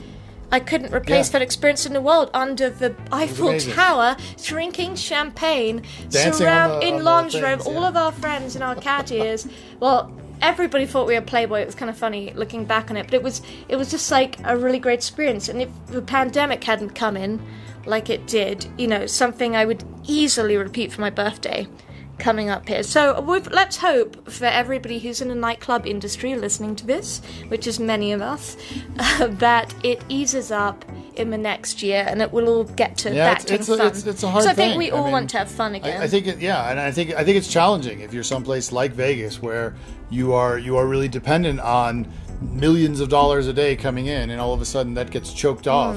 I 0.50 0.60
couldn't 0.60 0.92
replace 0.92 1.28
Yeah. 1.28 1.32
that 1.34 1.42
experience 1.42 1.86
in 1.86 1.94
the 1.94 2.00
world 2.02 2.28
under 2.34 2.68
the 2.68 2.94
Eiffel. 3.10 3.58
Tower, 3.58 4.16
drinking 4.42 4.96
champagne, 4.96 5.82
Dancing 6.10 6.32
surround 6.34 6.82
the- 6.82 6.88
in 6.88 7.02
lingerie, 7.04 7.40
things, 7.56 7.66
all 7.66 7.84
of 7.84 7.96
our 7.96 8.12
friends 8.12 8.54
and 8.54 8.62
our 8.62 8.74
cat 8.74 9.10
ears. 9.10 9.46
Well, 9.80 10.12
everybody 10.42 10.84
thought 10.84 11.06
we 11.06 11.14
were 11.14 11.22
Playboy. 11.22 11.60
It 11.62 11.66
was 11.66 11.74
kind 11.74 11.88
of 11.90 11.96
funny 11.96 12.32
looking 12.36 12.66
back 12.66 12.90
on 12.90 12.98
it, 12.98 13.06
but 13.06 13.14
it 13.14 13.22
was 13.22 13.40
it 13.70 13.76
was 13.76 13.90
just 13.90 14.10
like 14.10 14.36
a 14.44 14.54
really 14.56 14.78
great 14.78 14.94
experience. 14.94 15.48
And 15.48 15.62
if 15.62 15.68
the 15.90 16.02
pandemic 16.02 16.62
hadn't 16.64 16.90
come 16.94 17.16
in, 17.16 17.40
like 17.86 18.10
it 18.10 18.26
did, 18.26 18.66
you 18.76 18.86
know, 18.86 19.06
something 19.06 19.56
I 19.56 19.64
would 19.64 19.84
easily 20.06 20.58
repeat 20.58 20.92
for 20.92 21.00
my 21.00 21.10
birthday 21.10 21.66
coming 22.18 22.50
up 22.50 22.68
here. 22.68 22.82
So 22.82 23.20
we've, 23.20 23.46
let's 23.48 23.76
hope 23.76 24.30
for 24.30 24.44
everybody 24.44 24.98
who's 24.98 25.20
in 25.20 25.28
the 25.28 25.34
nightclub 25.34 25.86
industry 25.86 26.34
listening 26.36 26.76
to 26.76 26.86
this, 26.86 27.20
which 27.48 27.66
is 27.66 27.80
many 27.80 28.12
of 28.12 28.20
us, 28.22 28.56
that 29.18 29.74
it 29.84 30.04
eases 30.08 30.50
up 30.52 30.84
in 31.16 31.30
the 31.30 31.38
next 31.38 31.82
year 31.82 32.04
and 32.06 32.22
it 32.22 32.32
will 32.32 32.48
all 32.48 32.64
get 32.64 32.96
to 32.98 33.12
Yeah, 33.14 33.34
back 33.34 33.40
it's- 33.42 33.46
to 33.48 33.54
it's 33.54 33.66
the 33.66 33.74
a- 33.74 33.76
fun. 33.78 33.86
it's- 33.88 34.06
it's 34.06 34.22
a 34.22 34.30
hard 34.30 34.44
so 34.44 34.50
I 34.50 34.54
think 34.54 34.72
thing. 34.72 34.78
we 34.78 34.90
I 34.90 34.96
all 34.96 35.04
mean, 35.04 35.12
want 35.12 35.30
to 35.30 35.38
have 35.38 35.50
fun 35.50 35.74
again. 35.74 36.00
I, 36.00 36.04
I 36.04 36.08
think 36.08 36.26
it, 36.26 36.38
yeah, 36.40 36.70
and 36.70 36.78
I 36.78 36.90
think 36.92 37.14
I 37.14 37.24
think 37.24 37.36
it's 37.36 37.48
challenging 37.48 38.00
if 38.00 38.14
you're 38.14 38.22
someplace 38.22 38.72
like 38.72 38.92
Vegas 38.92 39.42
where 39.42 39.74
you 40.10 40.32
are 40.32 40.58
you 40.58 40.76
are 40.76 40.86
really 40.86 41.08
dependent 41.08 41.60
on 41.60 42.06
millions 42.40 43.00
of 43.00 43.08
dollars 43.08 43.46
a 43.46 43.52
day 43.52 43.76
coming 43.76 44.06
in, 44.06 44.30
and 44.30 44.40
all 44.40 44.52
of 44.54 44.60
a 44.60 44.64
sudden 44.64 44.94
that 44.94 45.10
gets 45.10 45.32
choked 45.32 45.66
off. 45.68 45.96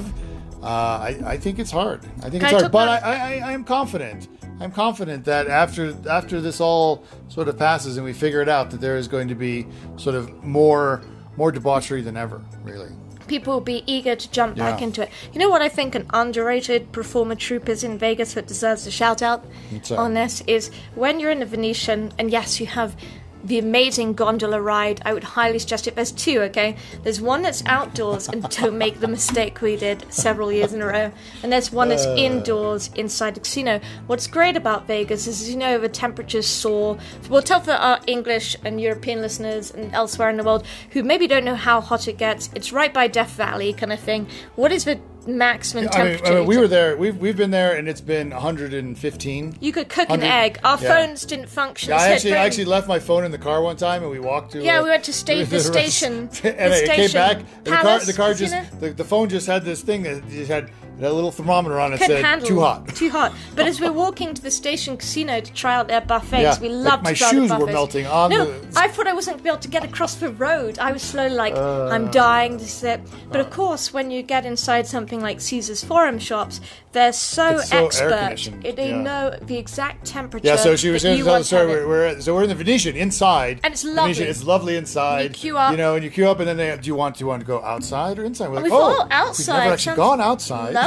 Uh, 0.62 0.66
I, 0.66 1.18
I 1.24 1.36
think 1.36 1.58
it's 1.58 1.70
hard. 1.70 2.04
I 2.22 2.30
think 2.30 2.42
it's 2.42 2.52
I 2.52 2.58
hard, 2.58 2.72
but 2.72 2.88
I, 2.88 2.96
about- 2.98 3.08
I, 3.08 3.38
I, 3.38 3.48
I 3.50 3.52
am 3.52 3.64
confident. 3.64 4.28
I'm 4.60 4.72
confident 4.72 5.24
that 5.26 5.48
after 5.48 5.94
after 6.08 6.40
this 6.40 6.60
all 6.60 7.04
sort 7.28 7.48
of 7.48 7.58
passes 7.58 7.96
and 7.96 8.04
we 8.06 8.12
figure 8.12 8.40
it 8.40 8.48
out, 8.48 8.70
that 8.70 8.80
there 8.80 8.96
is 8.96 9.06
going 9.08 9.28
to 9.28 9.34
be 9.34 9.66
sort 9.96 10.14
of 10.14 10.42
more 10.44 11.02
more 11.36 11.52
debauchery 11.52 12.00
than 12.02 12.16
ever. 12.16 12.42
Really. 12.64 12.88
people 13.28 13.52
will 13.54 13.60
be 13.60 13.82
eager 13.86 14.14
to 14.16 14.30
jump 14.30 14.56
back 14.56 14.80
into 14.80 15.02
it. 15.02 15.10
You 15.32 15.40
know 15.40 15.50
what 15.50 15.60
I 15.60 15.68
think 15.68 15.94
an 15.94 16.06
underrated 16.14 16.92
performer 16.92 17.34
troupe 17.34 17.68
is 17.68 17.82
in 17.84 17.98
Vegas 17.98 18.34
that 18.34 18.46
deserves 18.46 18.86
a 18.86 18.90
shout 18.90 19.20
out 19.20 19.44
on 19.90 20.14
this 20.14 20.42
is 20.46 20.70
when 20.94 21.18
you're 21.20 21.32
in 21.32 21.40
the 21.40 21.46
Venetian, 21.46 22.12
and 22.18 22.30
yes, 22.30 22.60
you 22.60 22.66
have 22.66 22.96
the 23.44 23.58
amazing 23.58 24.14
gondola 24.14 24.60
ride. 24.60 25.00
I 25.04 25.14
would 25.14 25.24
highly 25.24 25.58
suggest 25.58 25.86
it. 25.86 25.94
There's 25.94 26.12
two, 26.12 26.40
okay? 26.42 26.76
There's 27.02 27.20
one 27.20 27.42
that's 27.42 27.62
outdoors, 27.66 28.28
and 28.28 28.48
don't 28.50 28.78
make 28.78 29.00
the 29.00 29.08
mistake 29.08 29.60
we 29.60 29.76
did 29.76 30.04
several 30.12 30.52
years 30.52 30.72
in 30.72 30.82
a 30.82 30.86
row. 30.86 31.12
And 31.42 31.52
there's 31.52 31.72
one 31.72 31.88
that's 31.88 32.06
uh. 32.06 32.14
indoors 32.16 32.90
inside 32.94 33.34
the 33.34 33.40
casino. 33.40 33.80
What's 34.06 34.26
great 34.26 34.56
about 34.56 34.86
Vegas 34.86 35.26
is, 35.26 35.48
you 35.48 35.56
know, 35.56 35.78
the 35.78 35.88
temperatures 35.88 36.46
soar. 36.46 36.98
We'll 37.28 37.42
tell 37.42 37.60
for 37.60 37.72
our 37.72 38.00
English 38.06 38.56
and 38.64 38.80
European 38.80 39.20
listeners 39.20 39.70
and 39.70 39.94
elsewhere 39.94 40.30
in 40.30 40.36
the 40.36 40.44
world 40.44 40.66
who 40.90 41.02
maybe 41.02 41.26
don't 41.26 41.44
know 41.44 41.54
how 41.54 41.80
hot 41.80 42.08
it 42.08 42.18
gets. 42.18 42.50
It's 42.54 42.72
right 42.72 42.92
by 42.92 43.08
Death 43.08 43.32
Valley, 43.32 43.72
kind 43.72 43.92
of 43.92 44.00
thing. 44.00 44.26
What 44.54 44.72
is 44.72 44.84
the 44.84 45.00
maximum 45.26 45.84
I 45.84 45.86
mean, 45.86 45.92
temperature? 45.92 46.32
I 46.32 46.38
mean, 46.38 46.46
we 46.46 46.56
were 46.56 46.68
there. 46.68 46.96
We've 46.96 47.16
we've 47.16 47.36
been 47.36 47.50
there, 47.50 47.76
and 47.76 47.88
it's 47.88 48.00
been 48.00 48.30
115. 48.30 49.56
You 49.60 49.72
could 49.72 49.88
cook 49.88 50.08
an 50.10 50.22
egg. 50.22 50.58
Our 50.64 50.80
yeah. 50.80 50.88
phones 50.88 51.24
didn't 51.24 51.48
function. 51.48 51.90
Yeah, 51.90 51.96
I 51.96 52.08
actually, 52.08 52.34
I 52.34 52.46
actually 52.46 52.66
left 52.66 52.88
my 52.88 52.98
phone 52.98 53.24
in 53.24 53.32
the 53.32 53.38
car 53.38 53.62
one 53.62 53.76
time, 53.76 54.02
and 54.02 54.10
we 54.10 54.20
walked 54.20 54.52
to. 54.52 54.62
Yeah, 54.62 54.80
uh, 54.80 54.84
we 54.84 54.90
went 54.90 55.04
to 55.04 55.12
sta- 55.12 55.44
the 55.44 55.56
rest- 55.56 55.66
station. 55.66 56.12
and 56.28 56.30
The 56.30 56.84
it 56.84 56.90
came 56.90 57.12
back. 57.12 57.38
And 57.38 57.64
the 57.64 57.70
car, 57.70 57.98
the 58.00 58.12
car 58.12 58.34
just, 58.34 58.80
the, 58.80 58.90
the 58.90 59.04
phone 59.04 59.28
just 59.28 59.46
had 59.46 59.64
this 59.64 59.82
thing 59.82 60.02
that 60.04 60.28
just 60.28 60.50
had 60.50 60.70
a 60.98 61.10
little 61.12 61.30
thermometer 61.30 61.78
on 61.78 61.92
it. 61.92 61.98
couldn't 61.98 62.16
Said 62.16 62.24
handle 62.24 62.48
too 62.48 62.60
hot. 62.60 62.88
Too 62.94 63.10
hot. 63.10 63.32
But 63.54 63.66
as 63.66 63.80
we're 63.80 63.92
walking 63.92 64.34
to 64.34 64.42
the 64.42 64.50
station 64.50 64.96
casino 64.96 65.40
to 65.40 65.52
try 65.52 65.74
out 65.74 65.88
their 65.88 66.00
buffets, 66.00 66.42
Yeah, 66.42 66.58
we 66.60 66.68
like 66.68 66.84
loved 66.92 67.04
my 67.04 67.12
to 67.12 67.18
try 67.18 67.30
shoes 67.30 67.50
the 67.50 67.58
were 67.58 67.66
melting 67.66 68.06
on 68.06 68.30
no, 68.30 68.44
the- 68.46 68.80
I 68.80 68.88
thought 68.88 69.06
I 69.06 69.12
wasn't 69.12 69.34
going 69.34 69.38
to 69.38 69.44
be 69.44 69.48
able 69.50 69.60
to 69.60 69.68
get 69.68 69.84
across 69.84 70.14
the 70.14 70.30
road. 70.30 70.78
I 70.78 70.92
was 70.92 71.02
slowly 71.02 71.34
like, 71.34 71.54
Uh. 71.54 71.88
I'm 71.88 72.10
dying 72.10 72.58
to 72.58 72.66
sit. 72.66 73.00
But 73.30 73.40
of 73.40 73.50
course, 73.50 73.92
when 73.92 74.10
you 74.10 74.22
get 74.22 74.46
inside 74.46 74.86
something 74.86 75.20
like 75.20 75.40
Caesar's 75.40 75.84
Forum 75.84 76.18
shops, 76.18 76.60
they're 76.92 77.12
so, 77.12 77.58
so 77.58 77.86
expert. 77.86 78.50
They 78.76 78.88
yeah. 78.90 79.00
know 79.02 79.38
the 79.42 79.58
exact 79.58 80.06
temperature. 80.06 80.46
Yeah, 80.46 80.56
so 80.56 80.76
she 80.76 80.88
was 80.88 81.02
that 81.02 81.08
going 81.08 81.18
to 81.18 81.24
tell 81.24 81.38
the 81.38 81.44
story. 81.44 81.66
We're, 81.84 81.88
we're 81.88 82.20
so 82.22 82.34
we're 82.34 82.44
in 82.44 82.48
the 82.48 82.54
Venetian 82.54 82.96
inside, 82.96 83.60
And 83.62 83.74
it's 83.74 83.82
Venetian, 83.82 84.06
lovely. 84.06 84.24
it's 84.24 84.44
lovely 84.44 84.76
inside. 84.76 85.22
You 85.24 85.28
queue 85.30 85.58
up. 85.58 85.72
you 85.72 85.76
know, 85.76 85.94
and 85.94 86.02
you 86.04 86.10
queue 86.10 86.26
up, 86.28 86.38
and 86.38 86.48
then 86.48 86.56
they, 86.56 86.74
do 86.76 86.86
you 86.86 86.94
want 86.94 87.16
do 87.16 87.24
you 87.24 87.28
want 87.28 87.40
to 87.40 87.46
go 87.46 87.62
outside 87.62 88.18
or 88.18 88.24
inside? 88.24 88.48
We're 88.48 88.60
like, 88.62 88.72
oh, 88.72 89.06
outside. 89.10 89.52
We've 89.52 89.58
never 89.60 89.72
actually 89.74 89.84
Sounds 89.84 89.96
gone 89.96 90.20
outside. 90.22 90.72
Lovely. 90.74 90.85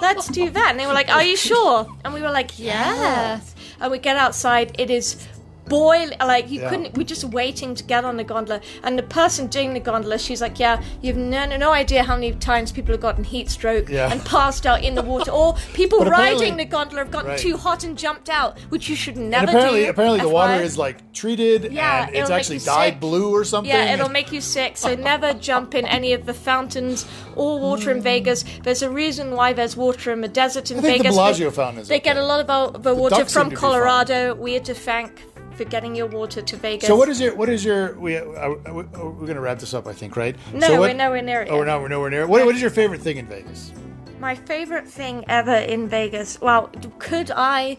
Let's 0.00 0.28
do 0.28 0.50
that. 0.50 0.68
And 0.70 0.78
they 0.80 0.86
were 0.86 0.92
like, 0.94 1.08
Are 1.08 1.22
you 1.22 1.36
sure? 1.36 1.86
And 2.04 2.14
we 2.14 2.22
were 2.22 2.30
like, 2.30 2.58
Yes. 2.58 3.54
And 3.80 3.90
we 3.90 3.98
get 3.98 4.16
outside. 4.16 4.74
It 4.78 4.90
is 4.90 5.26
boiling. 5.70 6.12
Like, 6.20 6.50
you 6.50 6.60
Yeah. 6.60 6.68
couldn't, 6.68 6.96
we're 6.96 7.04
just 7.14 7.24
waiting 7.24 7.74
to 7.76 7.82
get 7.84 8.04
on 8.04 8.18
the 8.18 8.24
gondola. 8.24 8.60
And 8.84 8.98
the 8.98 9.02
person 9.20 9.46
doing 9.46 9.72
the 9.72 9.80
gondola, 9.80 10.18
she's 10.18 10.42
like, 10.42 10.58
Yeah, 10.58 10.82
you've 11.00 11.16
no, 11.16 11.46
no, 11.46 11.56
no 11.56 11.70
idea 11.72 12.02
how 12.02 12.16
many 12.16 12.32
times 12.32 12.72
people 12.72 12.92
have 12.92 13.00
gotten 13.00 13.24
heat 13.24 13.48
stroke 13.50 13.88
Yeah. 13.88 14.12
and 14.12 14.22
passed 14.24 14.66
out 14.66 14.82
in 14.84 14.94
the 14.94 15.02
water. 15.02 15.30
Or 15.30 15.54
people 15.72 16.00
riding 16.04 16.56
the 16.58 16.64
gondola 16.66 17.00
have 17.04 17.10
gotten 17.10 17.30
Right. 17.30 17.38
too 17.38 17.56
hot 17.56 17.84
and 17.84 17.96
jumped 17.96 18.28
out, 18.28 18.58
which 18.68 18.88
you 18.90 18.96
should 18.96 19.16
never 19.16 19.46
and 19.46 19.50
apparently, 19.50 19.84
do. 19.84 19.90
apparently 19.90 20.20
the 20.20 20.28
water 20.28 20.60
is 20.62 20.76
like 20.76 20.96
treated, 21.12 21.72
Yeah, 21.72 22.06
and 22.08 22.16
it's 22.16 22.30
actually 22.30 22.58
dyed 22.58 22.94
sick. 22.94 23.00
blue 23.00 23.30
or 23.34 23.44
something. 23.44 23.72
Yeah, 23.72 23.94
it'll 23.94 24.10
make 24.20 24.32
you 24.32 24.40
sick. 24.40 24.76
So 24.76 24.94
never 24.94 25.32
jump 25.34 25.74
in 25.74 25.86
any 25.86 26.12
of 26.12 26.26
the 26.26 26.34
fountains 26.34 27.06
or 27.36 27.58
water 27.60 27.90
in 27.90 28.00
mm. 28.00 28.02
Vegas. 28.02 28.44
There's 28.64 28.82
a 28.82 28.90
reason 28.90 29.36
why 29.36 29.52
there's 29.52 29.76
water 29.76 30.12
in 30.12 30.20
the 30.20 30.28
desert 30.28 30.70
in 30.70 30.78
I 30.78 30.82
think 30.82 30.98
the 30.98 31.02
Vegas. 31.04 31.16
Bellagio 31.16 31.50
fountain 31.50 31.82
is 31.82 31.88
They 31.88 32.00
get 32.00 32.16
a 32.16 32.24
lot 32.24 32.40
of 32.40 32.50
our, 32.50 32.70
the 32.72 32.94
water 32.94 33.24
from 33.24 33.44
to 33.44 33.50
be 33.50 33.56
fine. 33.56 33.70
Colorado. 33.70 34.34
We 34.34 34.54
had 34.54 34.64
to 34.66 34.74
thank 34.74 35.22
for 35.60 35.68
getting 35.68 35.94
your 35.94 36.06
water 36.06 36.40
to 36.40 36.56
Vegas. 36.56 36.86
So 36.86 36.96
what 36.96 37.10
is 37.10 37.20
your 37.20 37.34
what 37.34 37.50
is 37.50 37.62
your 37.62 37.92
we 37.98 38.16
uh, 38.16 38.22
uh, 38.22 38.54
we're 38.72 38.84
going 39.28 39.34
to 39.34 39.40
wrap 39.40 39.58
this 39.58 39.74
up 39.74 39.86
I 39.86 39.92
think 39.92 40.16
right? 40.16 40.34
No, 40.54 40.68
so 40.68 40.80
we're 40.80 40.94
nowhere 40.94 41.20
near 41.20 41.42
it 41.42 41.50
Oh, 41.50 41.58
we're 41.58 41.66
not 41.66 41.82
we're 41.82 41.88
nowhere 41.88 42.08
near. 42.08 42.22
it. 42.22 42.28
What, 42.28 42.46
what 42.46 42.54
is 42.54 42.62
your 42.62 42.70
favorite 42.70 43.02
thing 43.02 43.18
in 43.18 43.26
Vegas? 43.26 43.72
My 44.20 44.34
favorite 44.34 44.88
thing 44.88 45.24
ever 45.28 45.54
in 45.54 45.86
Vegas. 45.86 46.40
Well, 46.40 46.70
could 46.98 47.30
I 47.36 47.76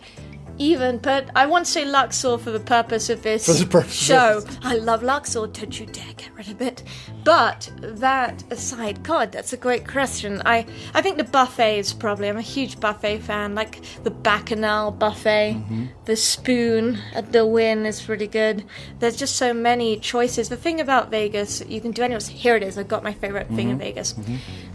even 0.61 0.99
put? 0.99 1.25
I 1.35 1.45
want 1.45 1.65
to 1.65 1.71
say 1.71 1.85
Luxor 1.85 2.37
for 2.37 2.51
the 2.51 2.59
purpose 2.59 3.09
of 3.09 3.23
this 3.23 3.45
purpose 3.65 3.85
of 3.87 3.91
show. 3.93 4.39
this. 4.41 4.57
I 4.61 4.75
love 4.75 5.03
Luxor. 5.03 5.47
Don't 5.47 5.79
you 5.79 5.85
dare 5.85 6.13
get 6.17 6.29
rid 6.35 6.49
of 6.49 6.61
it. 6.61 6.83
But 7.23 7.71
that 7.81 8.43
aside, 8.51 9.03
God, 9.03 9.31
that's 9.31 9.53
a 9.53 9.57
great 9.57 9.87
question. 9.87 10.41
I 10.45 10.65
I 10.93 11.01
think 11.01 11.17
the 11.17 11.23
buffets 11.23 11.93
probably. 11.93 12.29
I'm 12.29 12.37
a 12.37 12.41
huge 12.41 12.79
buffet 12.79 13.19
fan. 13.19 13.55
Like 13.55 13.79
the 14.03 14.11
Bacchanal 14.11 14.91
buffet, 14.91 15.53
Mm-hmm. 15.55 15.85
the 16.05 16.15
Spoon 16.15 16.97
at 17.13 17.31
the 17.31 17.45
Wynn 17.45 17.85
is 17.85 18.01
pretty 18.01 18.27
good. 18.27 18.63
There's 18.99 19.15
just 19.17 19.35
so 19.35 19.53
many 19.53 19.99
choices. 19.99 20.49
The 20.49 20.57
thing 20.57 20.79
about 20.79 21.09
Vegas, 21.11 21.63
you 21.67 21.81
can 21.81 21.91
do 21.91 22.01
anything. 22.03 22.35
Here 22.35 22.55
it 22.55 22.63
is. 22.63 22.77
I've 22.77 22.87
got 22.87 23.03
my 23.03 23.13
favorite 23.13 23.47
thing 23.47 23.67
Mm-hmm. 23.67 23.69
in 23.71 23.77
Vegas 23.79 24.15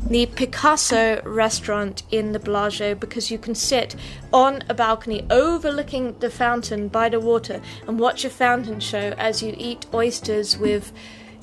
the 0.09 0.27
Picasso 0.27 1.21
restaurant 1.25 2.03
in 2.11 2.33
the 2.33 2.39
Bellagio 2.39 2.95
because 2.95 3.31
you 3.31 3.39
can 3.39 3.55
sit 3.55 3.97
on 4.33 4.63
a 4.69 4.75
balcony 4.75 5.27
overlooking 5.31 6.19
the 6.21 6.31
fountain 6.31 6.89
by 6.89 7.09
the 7.09 7.19
water 7.19 7.61
and 7.87 7.99
watch 7.99 8.25
a 8.25 8.31
fountain 8.31 8.81
show 8.81 9.15
as 9.19 9.43
you 9.43 9.55
eat 9.59 9.87
oysters 9.93 10.57
with 10.57 10.93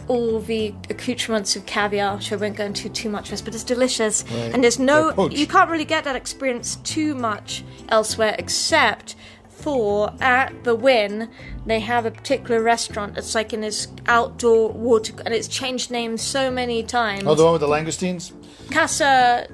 all 0.08 0.40
the 0.40 0.74
accoutrements 0.90 1.56
of 1.56 1.66
caviar, 1.66 2.16
which 2.16 2.32
I 2.32 2.36
won't 2.36 2.56
go 2.56 2.66
into 2.66 2.90
too 2.90 3.10
much 3.10 3.26
of 3.26 3.32
this, 3.32 3.42
but 3.42 3.54
it's 3.56 3.64
delicious. 3.64 4.24
Right. 4.24 4.54
And 4.54 4.64
there's 4.64 4.80
no, 4.80 5.30
you 5.30 5.48
can't 5.48 5.70
really 5.70 5.86
get 5.86 6.04
that 6.04 6.16
experience 6.16 6.76
too 6.78 7.16
much 7.16 7.64
elsewhere 7.90 8.36
except 8.38 9.16
for 9.56 10.14
at 10.20 10.64
the 10.64 10.76
Wynn, 10.76 11.30
they 11.66 11.80
have 11.80 12.06
a 12.06 12.12
particular 12.12 12.62
restaurant 12.62 13.18
It's 13.18 13.36
like 13.36 13.54
in 13.54 13.62
this 13.62 13.88
outdoor 14.08 14.72
water, 14.72 15.14
and 15.26 15.34
it's 15.34 15.48
changed 15.48 15.92
names 15.92 16.22
so 16.22 16.52
many 16.52 16.84
times. 16.84 17.24
Oh, 17.26 17.36
the 17.36 17.44
one 17.44 17.54
with 17.54 17.62
the 17.62 17.68
langoustines? 17.68 18.32
Casa 18.72 19.48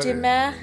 de 0.00 0.14
Mer. 0.14 0.54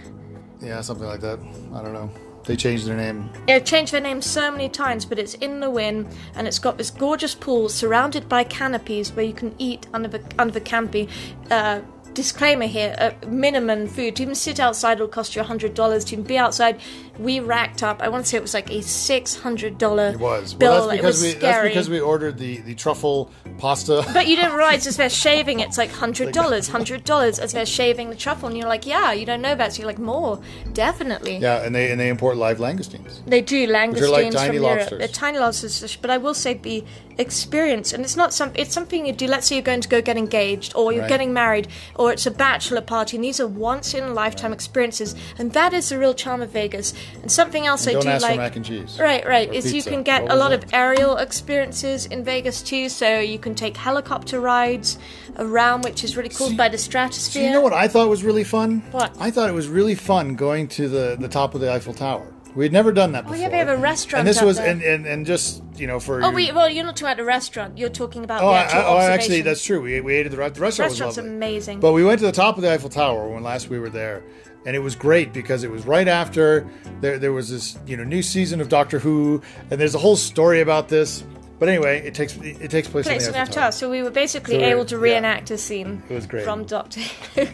Yeah, 0.61 0.81
something 0.81 1.07
like 1.07 1.21
that. 1.21 1.39
I 1.73 1.81
don't 1.81 1.93
know. 1.93 2.09
They 2.45 2.55
changed 2.55 2.87
their 2.87 2.97
name. 2.97 3.29
They've 3.47 3.63
changed 3.63 3.91
their 3.91 4.01
name 4.01 4.21
so 4.21 4.49
many 4.49 4.69
times, 4.69 5.05
but 5.05 5.19
it's 5.19 5.35
in 5.35 5.59
the 5.59 5.69
Wynn, 5.69 6.09
and 6.35 6.47
it's 6.47 6.59
got 6.59 6.77
this 6.77 6.89
gorgeous 6.89 7.35
pool 7.35 7.69
surrounded 7.69 8.27
by 8.27 8.43
canopies 8.43 9.11
where 9.11 9.25
you 9.25 9.33
can 9.33 9.53
eat 9.59 9.87
under 9.93 10.07
the 10.09 10.23
under 10.39 10.53
the 10.53 10.61
canopy. 10.61 11.07
Uh, 11.51 11.81
disclaimer 12.13 12.65
here: 12.65 12.95
uh, 12.97 13.11
minimum 13.27 13.87
food. 13.87 14.15
To 14.15 14.23
even 14.23 14.35
sit 14.35 14.59
outside 14.59 14.99
will 14.99 15.07
cost 15.07 15.35
you 15.35 15.43
hundred 15.43 15.75
dollars. 15.75 16.03
To 16.05 16.13
even 16.13 16.25
be 16.25 16.37
outside, 16.37 16.79
we 17.19 17.39
racked 17.41 17.83
up. 17.83 18.01
I 18.01 18.07
want 18.09 18.23
to 18.25 18.29
say 18.29 18.37
it 18.37 18.41
was 18.41 18.53
like 18.53 18.71
a 18.71 18.81
six 18.81 19.35
hundred 19.35 19.77
dollar 19.77 20.11
bill. 20.13 20.19
Well, 20.21 20.41
that's 20.41 20.53
it 20.53 20.59
because 20.59 21.03
was 21.03 21.21
we 21.21 21.29
scary. 21.31 21.39
that's 21.41 21.67
because 21.67 21.89
we 21.89 21.99
ordered 21.99 22.37
the 22.37 22.57
the 22.61 22.75
truffle 22.75 23.29
pasta. 23.57 24.05
But 24.13 24.27
you 24.27 24.35
didn't 24.37 24.53
realize 24.55 24.87
as 24.87 24.97
they're 24.97 25.09
shaving, 25.09 25.59
it's 25.59 25.77
like 25.77 25.91
hundred 25.91 26.33
dollars, 26.33 26.69
hundred 26.69 27.03
dollars 27.03 27.39
as 27.39 27.51
they're 27.51 27.65
shaving 27.65 28.09
the 28.09 28.15
truffle, 28.15 28.47
and 28.47 28.57
you're 28.57 28.67
like, 28.67 28.85
yeah, 28.85 29.11
you 29.11 29.25
don't 29.25 29.41
know 29.41 29.55
that, 29.55 29.73
so 29.73 29.79
you're 29.79 29.87
like, 29.87 29.99
more, 29.99 30.39
definitely. 30.73 31.37
yeah, 31.37 31.63
and 31.65 31.75
they 31.75 31.91
and 31.91 31.99
they 31.99 32.09
import 32.09 32.37
live 32.37 32.57
langoustines. 32.57 33.23
They 33.25 33.41
do 33.41 33.67
langoustines 33.67 34.01
are 34.01 34.09
like 34.09 34.31
tiny 34.31 34.57
from 34.57 34.63
Europe. 34.65 34.79
lobsters. 34.79 34.99
They're 34.99 35.07
tiny 35.07 35.39
lobsters, 35.39 35.95
but 35.97 36.09
I 36.09 36.17
will 36.17 36.33
say 36.33 36.53
the 36.53 36.83
experience, 37.17 37.91
and 37.93 38.03
it's 38.03 38.15
not 38.15 38.33
some. 38.33 38.51
It's 38.55 38.73
something 38.73 39.05
you 39.05 39.13
do. 39.13 39.27
Let's 39.27 39.47
say 39.47 39.55
you're 39.55 39.61
going 39.63 39.81
to 39.81 39.89
go 39.89 40.01
get 40.01 40.17
engaged, 40.17 40.73
or 40.75 40.91
you're 40.93 41.01
Right. 41.01 41.09
getting 41.09 41.33
married, 41.33 41.67
or 41.95 42.11
it's 42.11 42.25
a 42.25 42.31
bachelor 42.31 42.81
party, 42.81 43.17
and 43.17 43.23
these 43.23 43.39
are 43.39 43.47
once 43.47 43.93
in 43.93 44.03
a 44.03 44.13
lifetime 44.13 44.53
experiences, 44.53 45.15
and 45.37 45.51
that 45.53 45.73
is 45.73 45.89
the 45.89 45.97
real 45.99 46.13
charm 46.13 46.41
of 46.41 46.49
Vegas. 46.51 46.93
And 47.21 47.31
something 47.31 47.65
else 47.65 47.87
I 47.87 47.93
Don't 47.93 48.03
do 48.03 48.09
like. 48.09 48.37
mac 48.37 48.55
and 48.55 48.63
cheese. 48.65 48.97
Right, 48.99 49.25
right. 49.27 49.53
Is 49.53 49.73
you 49.73 49.83
can 49.83 50.03
get 50.03 50.23
What 50.23 50.31
a 50.31 50.35
lot 50.35 50.53
it? 50.53 50.63
of 50.63 50.73
aerial 50.73 51.17
experiences 51.17 52.05
in 52.05 52.23
Vegas 52.23 52.61
too. 52.61 52.89
So 52.89 53.19
you 53.19 53.39
can 53.39 53.55
take 53.55 53.75
helicopter 53.77 54.39
rides 54.39 54.97
around, 55.37 55.83
which 55.83 56.03
is 56.03 56.15
really 56.15 56.29
cool 56.29 56.53
by 56.55 56.69
the 56.69 56.77
So 56.77 56.85
stratosphere. 56.89 57.43
you 57.43 57.51
know 57.51 57.61
what 57.61 57.73
I 57.73 57.87
thought 57.87 58.09
was 58.09 58.23
really 58.23 58.43
fun? 58.43 58.83
What? 58.91 59.15
I 59.19 59.31
thought 59.31 59.49
it 59.49 59.53
was 59.53 59.67
really 59.67 59.95
fun 59.95 60.35
going 60.35 60.67
to 60.69 60.87
the 60.87 61.17
the 61.19 61.27
top 61.27 61.55
of 61.55 61.61
the 61.61 61.71
Eiffel 61.71 61.93
Tower. 61.93 62.25
We 62.55 62.65
had 62.65 62.73
never 62.73 62.91
done 62.91 63.11
that 63.11 63.25
before. 63.25 63.37
Oh, 63.37 63.39
yeah, 63.41 63.49
they 63.49 63.59
have 63.59 63.67
a 63.69 63.77
restaurant 63.77 64.21
And 64.21 64.27
this 64.27 64.41
was 64.41 64.57
and, 64.57 64.81
and 64.81 65.05
and 65.05 65.25
just 65.25 65.61
you 65.75 65.85
know 65.87 65.99
for 65.99 66.15
Oh, 66.23 66.27
your- 66.27 66.33
we, 66.33 66.51
well, 66.51 66.67
you're 66.69 66.83
not 66.83 66.95
talking 66.95 67.07
about 67.07 67.17
the 67.17 67.23
restaurant. 67.25 67.77
You're 67.77 67.89
talking 67.89 68.23
about 68.23 68.41
Oh, 68.41 68.47
the 68.49 68.53
I, 68.53 68.63
I, 68.63 68.85
oh, 68.85 68.97
actually, 69.11 69.41
that's 69.41 69.63
true. 69.63 69.81
We, 69.81 70.01
we 70.01 70.15
ate 70.15 70.25
at 70.25 70.31
the, 70.31 70.37
the 70.37 70.41
restaurant. 70.41 70.59
Restaurant's 70.91 71.17
was 71.17 71.25
amazing. 71.25 71.79
But 71.79 71.91
we 71.93 72.03
went 72.03 72.19
to 72.19 72.25
the 72.25 72.31
top 72.31 72.55
of 72.57 72.63
the 72.63 72.71
Eiffel 72.73 72.89
Tower 72.89 73.29
when 73.29 73.43
last 73.43 73.69
we 73.69 73.77
were 73.79 73.89
there, 73.91 74.23
and 74.65 74.75
it 74.75 74.79
was 74.79 74.95
great 74.95 75.33
because 75.33 75.63
it 75.63 75.71
was 75.71 75.85
right 75.85 76.07
after 76.07 76.67
there 77.01 77.17
there 77.17 77.33
was 77.33 77.49
this 77.49 77.77
you 77.85 77.97
know 77.97 78.03
new 78.03 78.21
season 78.21 78.61
of 78.61 78.69
Doctor 78.69 78.99
Who, 78.99 79.41
and 79.69 79.79
there's 79.79 79.95
a 79.95 79.99
whole 79.99 80.17
story 80.17 80.61
about 80.61 80.89
this. 80.89 81.23
But 81.59 81.67
anyway, 81.69 81.99
it 82.05 82.13
takes 82.13 82.37
it 82.37 82.71
takes 82.71 82.87
place, 82.87 83.05
Place 83.05 83.27
in 83.27 83.33
the 83.33 83.41
Eiffel 83.41 83.53
Tower. 83.55 83.71
So 83.73 83.89
we 83.89 84.01
were 84.01 84.09
basically 84.11 84.53
So 84.55 84.59
we're- 84.59 84.71
able 84.71 84.85
to 84.85 84.95
yeah. 84.95 85.01
reenact 85.01 85.51
a 85.51 85.57
scene. 85.57 86.01
It 86.09 86.13
was 86.15 86.25
great. 86.25 86.45
From 86.45 86.63
Doctor 86.63 87.01
Who. 87.35 87.45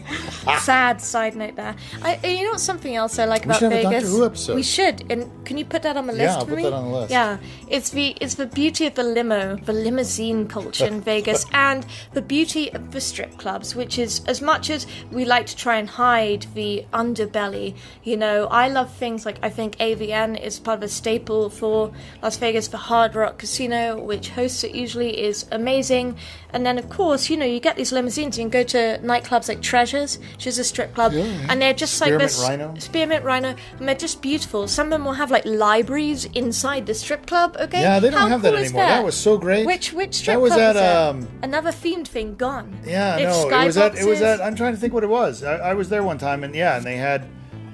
Sad 0.60 1.00
side 1.00 1.34
note 1.34 1.56
there. 1.56 1.74
I, 2.02 2.18
you 2.24 2.44
know 2.44 2.50
what? 2.52 2.60
Something 2.60 2.94
else 2.94 3.18
I 3.18 3.24
like 3.24 3.42
We 3.42 3.46
about 3.46 3.58
should 3.58 3.72
have 3.72 3.80
a 3.80 3.82
Doctor 3.82 3.96
Vegas. 3.98 4.10
Who 4.12 4.24
episode. 4.24 4.54
We 4.54 4.62
should. 4.62 5.10
And 5.10 5.44
can 5.44 5.58
you 5.58 5.64
put 5.64 5.82
that 5.82 5.96
on 5.96 6.06
the 6.06 6.12
list 6.12 6.22
Yeah, 6.22 6.34
I'll 6.34 6.40
for 6.42 6.46
put 6.50 6.56
me? 6.56 6.62
that 6.62 6.72
on 6.72 6.84
the 6.92 6.96
list. 6.98 7.10
Yeah, 7.10 7.38
it's 7.68 7.90
the 7.90 8.16
it's 8.20 8.34
the 8.36 8.46
beauty 8.46 8.86
of 8.86 8.94
the 8.94 9.02
limo, 9.02 9.56
the 9.56 9.72
limousine 9.72 10.46
culture 10.46 10.86
in 10.86 11.00
Vegas, 11.12 11.44
and 11.52 11.84
the 12.12 12.22
beauty 12.22 12.72
of 12.72 12.92
the 12.92 13.00
strip 13.00 13.36
clubs, 13.38 13.74
which 13.74 13.98
is 13.98 14.22
as 14.26 14.40
much 14.40 14.70
as 14.70 14.86
we 15.10 15.24
like 15.24 15.46
to 15.46 15.56
try 15.56 15.76
and 15.78 15.88
hide 15.88 16.46
the 16.54 16.86
underbelly. 16.92 17.74
You 18.04 18.16
know, 18.16 18.46
I 18.46 18.68
love 18.68 18.92
things 18.94 19.26
like 19.26 19.38
I 19.42 19.50
think 19.50 19.76
AVN 19.78 20.40
is 20.40 20.60
part 20.60 20.78
of 20.78 20.82
a 20.84 20.88
staple 20.88 21.50
for 21.50 21.92
Las 22.22 22.36
Vegas, 22.36 22.68
the 22.68 22.76
Hard 22.76 23.14
Rock 23.16 23.38
Casino, 23.38 23.95
which 24.04 24.30
hosts 24.30 24.64
it 24.64 24.74
usually, 24.74 25.22
is 25.24 25.46
amazing. 25.52 26.16
And 26.50 26.64
then, 26.64 26.78
of 26.78 26.88
course, 26.88 27.28
you 27.28 27.36
know, 27.36 27.44
you 27.44 27.60
get 27.60 27.76
these 27.76 27.92
limousines. 27.92 28.38
You 28.38 28.44
can 28.44 28.50
go 28.50 28.62
to 28.62 28.98
nightclubs 29.02 29.48
like 29.48 29.60
Treasures, 29.62 30.18
which 30.34 30.46
is 30.46 30.58
a 30.58 30.64
strip 30.64 30.94
club, 30.94 31.12
Yeah, 31.12 31.24
yeah. 31.24 31.46
and 31.50 31.60
they're 31.60 31.74
just 31.74 32.00
like 32.00 32.08
Spearmint 32.08 32.22
this 32.30 32.40
Rhino. 32.48 32.74
Spearmint 32.78 33.24
Rhino, 33.24 33.54
and 33.78 33.88
they're 33.88 33.94
just 33.94 34.22
beautiful. 34.22 34.66
Some 34.68 34.86
of 34.86 34.90
them 34.92 35.04
will 35.04 35.12
have 35.14 35.30
like 35.30 35.44
libraries 35.44 36.24
inside 36.26 36.86
the 36.86 36.94
strip 36.94 37.26
club. 37.26 37.56
Okay, 37.58 37.80
Yeah, 37.82 37.98
they 38.00 38.10
don't 38.10 38.20
How 38.20 38.28
have 38.28 38.42
that 38.42 38.50
cool 38.54 38.58
is 38.60 38.70
anymore. 38.70 38.86
That? 38.86 39.04
was 39.04 39.16
so 39.16 39.36
great. 39.36 39.66
Which 39.66 39.92
which 39.92 40.14
strip 40.14 40.36
That 40.36 40.40
was 40.40 40.52
club 40.52 40.60
at 40.62 40.72
that? 40.74 41.08
um. 41.10 41.28
Another 41.42 41.70
themed 41.70 42.06
thing 42.08 42.34
gone. 42.36 42.78
Yeah, 42.86 43.18
have 43.18 43.50
no, 43.50 43.60
it 43.60 43.66
was 43.66 43.76
at 43.76 43.96
it 43.96 44.06
was 44.06 44.22
at. 44.22 44.40
I'm 44.40 44.54
trying 44.54 44.72
to 44.74 44.78
think 44.80 44.94
what 44.94 45.04
it 45.04 45.08
was. 45.10 45.42
I, 45.42 45.56
I 45.56 45.74
was 45.74 45.88
there 45.88 46.02
one 46.02 46.18
time, 46.18 46.44
and 46.44 46.54
yeah, 46.54 46.76
and 46.76 46.84
they 46.84 46.96
had, 46.96 47.28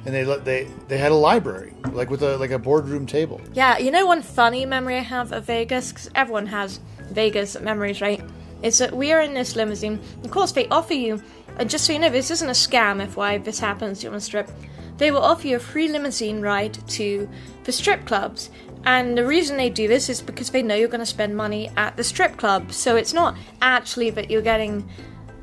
and 0.05 0.15
they 0.15 0.25
they 0.39 0.69
they 0.89 0.99
had 0.99 1.13
a 1.13 1.17
library 1.17 1.75
like 1.93 2.11
with 2.11 2.23
a 2.23 2.37
like 2.39 2.51
a 2.51 2.59
boardroom 2.59 3.07
table. 3.07 3.41
Yeah, 3.53 3.79
you 3.79 3.91
know 3.91 4.07
one 4.07 4.23
funny 4.23 4.67
memory 4.67 4.97
I 4.97 5.03
have 5.03 5.33
of 5.33 5.45
Vegas 5.45 5.93
because 5.93 6.11
everyone 6.15 6.47
has 6.47 6.81
Vegas 7.11 7.59
memories, 7.61 8.01
right? 8.01 8.23
Is 8.63 8.79
that 8.79 8.97
we 8.97 9.13
are 9.13 9.21
in 9.21 9.35
this 9.35 9.57
limousine. 9.57 10.01
Of 10.25 10.31
course, 10.31 10.53
they 10.53 10.69
offer 10.69 10.95
you, 10.95 11.23
and 11.59 11.69
just 11.69 11.85
so 11.85 11.93
you 11.93 11.99
know, 11.99 12.11
this 12.11 12.31
isn't 12.31 12.49
a 12.49 12.53
scam. 12.53 13.03
If 13.03 13.17
why 13.17 13.39
this 13.39 13.59
happens, 13.59 14.03
you're 14.03 14.13
on 14.13 14.19
a 14.19 14.21
strip. 14.21 14.51
They 14.99 15.11
will 15.11 15.23
offer 15.23 15.49
you 15.49 15.57
a 15.57 15.61
free 15.61 15.89
limousine 15.89 16.41
ride 16.41 16.79
to 16.91 17.29
the 17.65 17.73
strip 17.73 18.07
clubs. 18.07 18.51
And 18.85 19.17
the 19.17 19.27
reason 19.27 19.57
they 19.57 19.71
do 19.71 19.89
this 19.89 20.09
is 20.09 20.21
because 20.21 20.51
they 20.51 20.63
know 20.63 20.75
you're 20.75 20.89
going 20.89 21.01
to 21.01 21.07
spend 21.07 21.37
money 21.37 21.71
at 21.77 21.97
the 21.97 22.05
strip 22.05 22.37
club. 22.37 22.73
So 22.73 22.97
it's 22.97 23.13
not 23.13 23.37
actually 23.61 24.11
that 24.11 24.31
you're 24.31 24.43
getting 24.43 24.89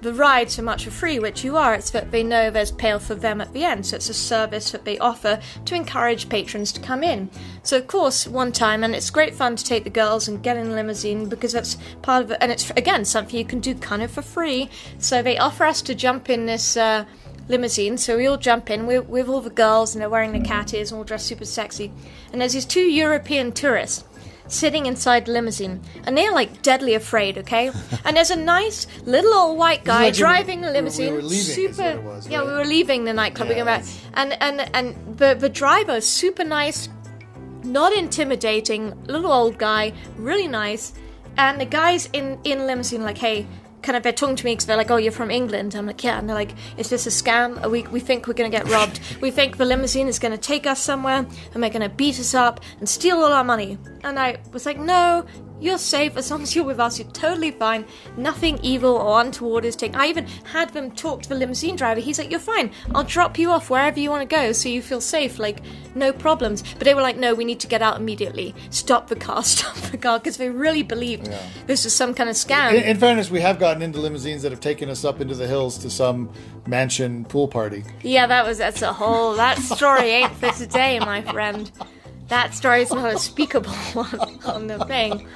the 0.01 0.13
ride 0.13 0.49
so 0.49 0.61
much 0.61 0.85
for 0.85 0.91
free, 0.91 1.19
which 1.19 1.43
you 1.43 1.57
are, 1.57 1.73
it's 1.73 1.89
that 1.91 2.11
they 2.11 2.23
know 2.23 2.49
there's 2.49 2.71
payoff 2.71 3.05
for 3.05 3.15
them 3.15 3.41
at 3.41 3.53
the 3.53 3.63
end. 3.63 3.85
So 3.85 3.95
it's 3.95 4.09
a 4.09 4.13
service 4.13 4.71
that 4.71 4.85
they 4.85 4.97
offer 4.99 5.39
to 5.65 5.75
encourage 5.75 6.29
patrons 6.29 6.71
to 6.73 6.81
come 6.81 7.03
in. 7.03 7.29
So 7.63 7.77
of 7.77 7.87
course, 7.87 8.27
one 8.27 8.51
time, 8.51 8.83
and 8.83 8.95
it's 8.95 9.09
great 9.09 9.35
fun 9.35 9.55
to 9.55 9.63
take 9.63 9.83
the 9.83 9.89
girls 9.89 10.27
and 10.27 10.43
get 10.43 10.57
in 10.57 10.67
a 10.67 10.75
limousine 10.75 11.27
because 11.27 11.53
that's 11.53 11.77
part 12.01 12.23
of 12.23 12.31
it, 12.31 12.37
and 12.41 12.51
it's 12.51 12.69
again 12.71 13.05
something 13.05 13.37
you 13.37 13.45
can 13.45 13.59
do 13.59 13.75
kind 13.75 14.01
of 14.01 14.11
for 14.11 14.21
free. 14.21 14.69
So 14.97 15.21
they 15.21 15.37
offer 15.37 15.65
us 15.65 15.81
to 15.83 15.95
jump 15.95 16.29
in 16.29 16.45
this. 16.45 16.77
Uh, 16.77 17.05
limousine, 17.49 17.97
so 17.97 18.15
we 18.15 18.27
all 18.27 18.37
jump 18.37 18.69
in 18.69 18.85
with, 18.85 19.07
with 19.07 19.27
all 19.27 19.41
the 19.41 19.49
girls, 19.49 19.95
and 19.95 20.01
they're 20.01 20.09
wearing 20.09 20.31
the 20.33 20.39
cat 20.39 20.71
ears 20.71 20.91
and 20.91 20.99
all 20.99 21.03
dressed 21.03 21.25
super 21.25 21.45
sexy. 21.45 21.91
And 22.31 22.39
there's 22.39 22.53
these 22.53 22.63
two 22.63 22.81
European 22.81 23.51
tourists 23.51 24.03
sitting 24.49 24.85
inside 24.87 25.25
the 25.25 25.31
limousine, 25.31 25.79
and 26.05 26.17
they're 26.17 26.31
like 26.33 26.61
deadly 26.61 26.93
afraid, 26.95 27.37
okay? 27.37 27.71
and 28.05 28.17
there's 28.17 28.31
a 28.31 28.35
nice 28.35 28.87
little 29.05 29.33
old 29.33 29.57
white 29.57 29.83
guy 29.85 30.05
like 30.05 30.15
driving 30.15 30.59
we 30.61 30.67
the 30.67 30.67
were- 30.67 30.73
we 30.73 30.79
limousine. 30.79 31.13
were 31.13 31.21
leaving 31.21 31.55
super, 31.73 32.01
was, 32.01 32.27
yeah, 32.27 32.43
we 32.43 32.51
were 32.51 32.65
leaving 32.65 33.03
the 33.05 33.13
nightclub. 33.13 33.47
we 33.49 33.55
Yeah, 33.55 33.63
came 33.63 33.65
back, 33.65 33.85
and 34.15 34.33
and 34.41 34.75
and 34.75 35.17
the 35.17 35.35
the 35.35 35.49
driver 35.49 36.01
super 36.01 36.43
nice, 36.43 36.89
not 37.63 37.93
intimidating, 37.93 38.93
little 39.05 39.31
old 39.31 39.57
guy, 39.57 39.93
really 40.17 40.47
nice. 40.47 40.93
And 41.37 41.61
the 41.61 41.65
guys 41.65 42.09
in 42.13 42.37
in 42.43 42.65
limousine 42.65 43.03
like, 43.03 43.17
hey, 43.17 43.45
kind 43.81 43.95
of 43.95 44.03
they're 44.03 44.11
talking 44.13 44.35
to 44.35 44.45
me 44.45 44.53
because 44.53 44.65
they're 44.65 44.77
like, 44.77 44.91
oh, 44.91 44.97
you're 44.97 45.11
from 45.11 45.31
England. 45.31 45.75
I'm 45.75 45.85
like, 45.85 46.03
yeah. 46.03 46.19
And 46.19 46.27
they're 46.27 46.35
like, 46.35 46.53
is 46.77 46.89
this 46.89 47.07
a 47.07 47.09
scam? 47.09 47.69
We 47.69 47.83
we 47.83 47.99
think 47.99 48.27
we're 48.27 48.33
gonna 48.33 48.49
get 48.49 48.67
robbed. 48.67 48.99
we 49.21 49.31
think 49.31 49.57
the 49.57 49.65
limousine 49.65 50.07
is 50.07 50.19
gonna 50.19 50.37
take 50.37 50.65
us 50.65 50.79
somewhere 50.79 51.25
and 51.53 51.63
they're 51.63 51.69
gonna 51.69 51.89
beat 51.89 52.19
us 52.19 52.33
up 52.33 52.59
and 52.79 52.87
steal 52.87 53.17
all 53.17 53.33
our 53.33 53.43
money. 53.43 53.77
And 54.03 54.19
I 54.19 54.37
was 54.51 54.65
like, 54.65 54.79
no. 54.79 55.25
You're 55.59 55.77
safe 55.77 56.15
as 56.15 56.31
long 56.31 56.43
as 56.43 56.55
you're 56.55 56.65
with 56.65 56.79
us. 56.79 56.99
You're 56.99 57.09
totally 57.09 57.51
fine. 57.51 57.85
Nothing 58.17 58.59
evil 58.63 58.95
or 58.95 59.21
untoward 59.21 59.65
is 59.65 59.75
taken. 59.75 59.99
I 59.99 60.07
even 60.07 60.27
had 60.43 60.69
them 60.69 60.91
talk 60.91 61.21
to 61.23 61.29
the 61.29 61.35
limousine 61.35 61.75
driver. 61.75 61.99
He's 61.99 62.17
like, 62.17 62.31
"You're 62.31 62.39
fine. 62.39 62.71
I'll 62.95 63.03
drop 63.03 63.37
you 63.37 63.51
off 63.51 63.69
wherever 63.69 63.99
you 63.99 64.09
want 64.09 64.27
to 64.29 64.35
go, 64.35 64.51
so 64.51 64.69
you 64.69 64.81
feel 64.81 65.01
safe. 65.01 65.37
Like, 65.39 65.61
no 65.95 66.13
problems." 66.13 66.63
But 66.77 66.85
they 66.85 66.93
were 66.93 67.01
like, 67.01 67.17
"No, 67.17 67.33
we 67.33 67.43
need 67.43 67.59
to 67.59 67.67
get 67.67 67.81
out 67.81 67.97
immediately. 67.97 68.55
Stop 68.69 69.07
the 69.07 69.15
car. 69.15 69.43
Stop 69.55 69.75
the 69.91 69.97
car," 69.97 70.19
because 70.19 70.37
they 70.37 70.49
really 70.49 70.83
believed 70.83 71.29
this 71.67 71.83
was 71.83 71.93
some 71.93 72.13
kind 72.13 72.29
of 72.29 72.35
scam. 72.35 72.73
In, 72.73 72.83
in 72.83 72.97
fairness, 72.97 73.29
we 73.29 73.41
have 73.41 73.59
gotten 73.59 73.81
into 73.81 73.99
limousines 73.99 74.41
that 74.43 74.51
have 74.51 74.61
taken 74.61 74.89
us 74.89 75.03
up 75.03 75.19
into 75.19 75.35
the 75.35 75.47
hills 75.47 75.77
to 75.79 75.89
some 75.89 76.29
mansion 76.67 77.25
pool 77.25 77.47
party. 77.47 77.83
Yeah, 78.01 78.27
that 78.27 78.45
was 78.45 78.59
that's 78.59 78.81
a 78.81 78.93
whole 78.93 79.35
that 79.35 79.57
story 79.59 80.09
ain't 80.09 80.33
for 80.35 80.51
today, 80.51 80.99
my 80.99 81.21
friend. 81.21 81.71
That 82.29 82.53
story 82.53 82.83
is 82.83 82.91
not 82.91 83.13
a 83.13 83.17
speakable 83.17 83.71
one 83.93 84.39
on 84.45 84.67
the 84.67 84.83
thing. 84.85 85.27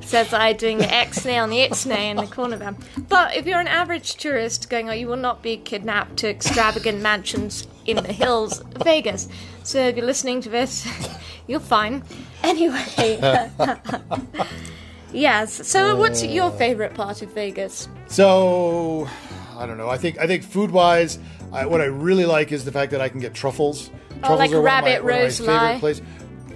Says 0.00 0.34
I 0.34 0.52
doing 0.52 0.76
the 0.78 0.94
X-nay 0.94 1.38
on 1.38 1.48
the 1.48 1.62
X-nay 1.62 2.10
in 2.10 2.18
the 2.18 2.26
corner 2.26 2.58
there. 2.58 2.76
But 3.08 3.34
if 3.34 3.46
you're 3.46 3.58
an 3.60 3.66
average 3.68 4.16
tourist 4.16 4.68
going, 4.68 4.90
oh, 4.90 4.92
you 4.92 5.08
will 5.08 5.16
not 5.16 5.42
be 5.42 5.56
kidnapped 5.56 6.18
to 6.18 6.28
extravagant 6.28 7.00
mansions 7.00 7.66
in 7.86 7.96
the 7.96 8.12
hills 8.12 8.60
of 8.60 8.82
Vegas. 8.84 9.28
So 9.62 9.78
if 9.78 9.96
you're 9.96 10.04
listening 10.04 10.42
to 10.42 10.50
this, 10.50 10.86
you're 11.46 11.58
fine. 11.60 12.04
Anyway. 12.42 12.84
yes. 15.12 15.66
So 15.66 15.96
what's 15.96 16.22
your 16.22 16.50
favorite 16.50 16.92
part 16.94 17.22
of 17.22 17.32
Vegas? 17.32 17.88
So, 18.06 19.08
I 19.56 19.64
don't 19.66 19.78
know. 19.78 19.88
I 19.88 19.96
think 19.96 20.18
I 20.18 20.26
think 20.26 20.42
food 20.44 20.70
wise, 20.70 21.18
I, 21.52 21.64
what 21.64 21.80
I 21.80 21.84
really 21.86 22.26
like 22.26 22.52
is 22.52 22.66
the 22.66 22.72
fact 22.72 22.90
that 22.92 23.00
I 23.00 23.08
can 23.08 23.20
get 23.20 23.32
truffles. 23.32 23.88
Truffles 24.20 24.30
Oh, 24.30 24.34
like 24.36 24.50
are 24.52 24.60
one 24.60 24.60
of 24.60 24.64
my- 24.64 24.68
rabbit 24.90 25.04
one 25.04 25.12
of 25.14 25.18
my 25.22 25.28
favorite 25.30 25.46
lie. 25.82 26.02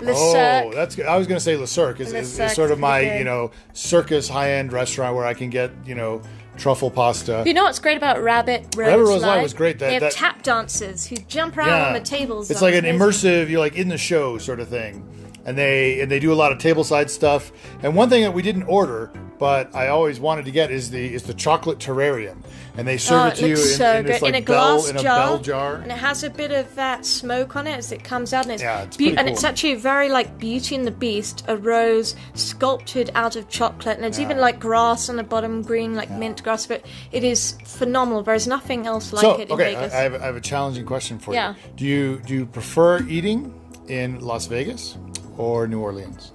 Le 0.03 0.13
oh, 0.15 0.33
Cirque. 0.33 0.75
that's 0.75 0.97
good. 0.97 1.07
I 1.07 1.17
was 1.17 1.27
going 1.27 1.39
to 1.39 1.45
say 1.45 1.57
Le 1.57 1.67
Cirque 1.67 2.01
is, 2.01 2.13
Le 2.13 2.21
is, 2.21 2.39
is 2.39 2.53
sort 2.53 2.71
of 2.71 2.79
my 2.79 3.05
good. 3.05 3.19
you 3.19 3.25
know 3.25 3.51
circus 3.73 4.29
high 4.29 4.53
end 4.53 4.73
restaurant 4.73 5.17
where 5.17 5.25
I 5.25 5.35
can 5.35 5.51
get 5.51 5.71
you 5.85 5.95
know 5.95 6.23
truffle 6.57 6.91
pasta. 6.91 7.43
You 7.47 7.55
know 7.55 7.65
what's 7.65 7.79
great 7.79 7.97
about 7.97 8.23
Rabbit 8.23 8.75
Rose, 8.77 8.89
Rabbit 8.89 9.05
Rose 9.05 9.23
Live? 9.23 9.23
Live 9.23 9.43
was 9.43 9.55
great. 9.55 9.79
That- 9.79 9.87
they 9.87 9.95
have 9.95 10.03
that- 10.03 10.13
tap 10.13 10.43
dancers 10.43 11.07
who 11.07 11.17
jump 11.17 11.57
around 11.57 11.71
on 11.71 11.93
the 11.95 12.01
tables. 12.01 12.51
It's 12.51 12.63
like 12.63 12.75
an 12.75 12.85
amazing. 12.85 12.99
immersive. 12.99 13.49
You're 13.49 13.61
like 13.61 13.77
in 13.77 13.89
the 13.89 13.99
show 13.99 14.39
sort 14.39 14.61
of 14.61 14.69
thing, 14.69 15.05
and 15.45 15.57
they 15.57 16.01
and 16.01 16.11
they 16.11 16.19
do 16.19 16.33
a 16.33 16.35
lot 16.35 16.53
of 16.53 16.59
tableside 16.59 17.11
stuff. 17.11 17.53
And 17.83 17.95
one 17.95 18.09
thing 18.09 18.23
that 18.23 18.35
we 18.35 18.43
didn't 18.43 18.65
order, 18.65 19.11
but 19.39 19.75
I 19.75 19.89
always 19.89 20.19
wanted 20.21 20.45
to 20.47 20.51
get 20.51 20.71
is 20.71 20.91
the 20.91 21.15
is 21.15 21.23
the 21.25 21.35
chocolate 21.35 21.79
terrarium, 21.79 22.39
and 22.77 22.87
they 22.87 22.97
serve 22.99 23.21
Oh, 23.23 23.27
it 23.29 23.35
to 23.37 23.47
you 23.49 23.55
in, 23.55 23.59
so 23.61 23.97
in 23.99 24.07
this 24.07 24.23
like 24.23 24.35
in 24.35 24.43
a 24.43 24.45
bell 24.45 24.77
glass 24.79 24.91
in 24.91 24.97
a 24.97 25.03
jar, 25.03 25.19
bell 25.19 25.39
jar. 25.39 25.75
and 25.77 25.91
it 25.93 25.99
has 25.99 26.25
a 26.25 26.31
bit 26.31 26.51
of 26.51 26.75
that 26.75 27.07
smoke 27.07 27.57
on 27.57 27.67
it 27.67 27.77
as 27.77 27.93
it 27.93 28.03
comes 28.05 28.33
out, 28.33 28.45
and 28.45 28.53
it's, 28.55 28.63
Yeah, 28.63 28.83
it's 28.83 28.97
beau- 28.97 29.05
pretty 29.05 29.19
and 29.19 29.29
it's 29.29 29.45
actually 29.45 29.75
very 29.77 30.09
like 30.09 30.39
Beauty 30.39 30.75
and 30.75 30.87
the 30.87 30.91
Beast, 30.91 31.45
a 31.49 31.57
rose 31.57 32.15
sculpted 32.35 33.11
out 33.15 33.37
of 33.37 33.49
chocolate, 33.49 33.95
and 33.97 34.03
there's 34.05 34.21
even 34.21 34.39
like 34.39 34.59
grass 34.59 35.09
on 35.09 35.17
the 35.17 35.23
bottom, 35.23 35.63
green 35.63 35.95
like 35.95 36.11
mint 36.11 36.43
grass. 36.43 36.67
But 36.67 36.85
it 37.13 37.25
is 37.25 37.57
phenomenal. 37.65 38.23
There's 38.23 38.47
nothing 38.47 38.87
else 38.87 39.13
like 39.13 39.23
so 39.23 39.39
it 39.41 39.49
in 39.49 39.53
okay, 39.53 39.75
I, 39.77 39.81
Vegas. 39.81 39.95
I, 39.95 39.97
have, 39.99 40.15
I 40.15 40.27
have 40.27 40.37
a 40.37 40.41
challenging 40.41 40.85
question 40.87 41.19
for 41.19 41.35
Yeah. 41.35 41.55
you. 41.55 41.57
Do 41.77 41.85
you 41.85 42.19
do 42.27 42.35
you 42.35 42.47
prefer 42.47 43.03
eating 43.09 43.55
in 43.89 44.21
Las 44.21 44.47
Vegas 44.47 44.97
or 45.37 45.67
New 45.67 45.81
Orleans? 45.81 46.33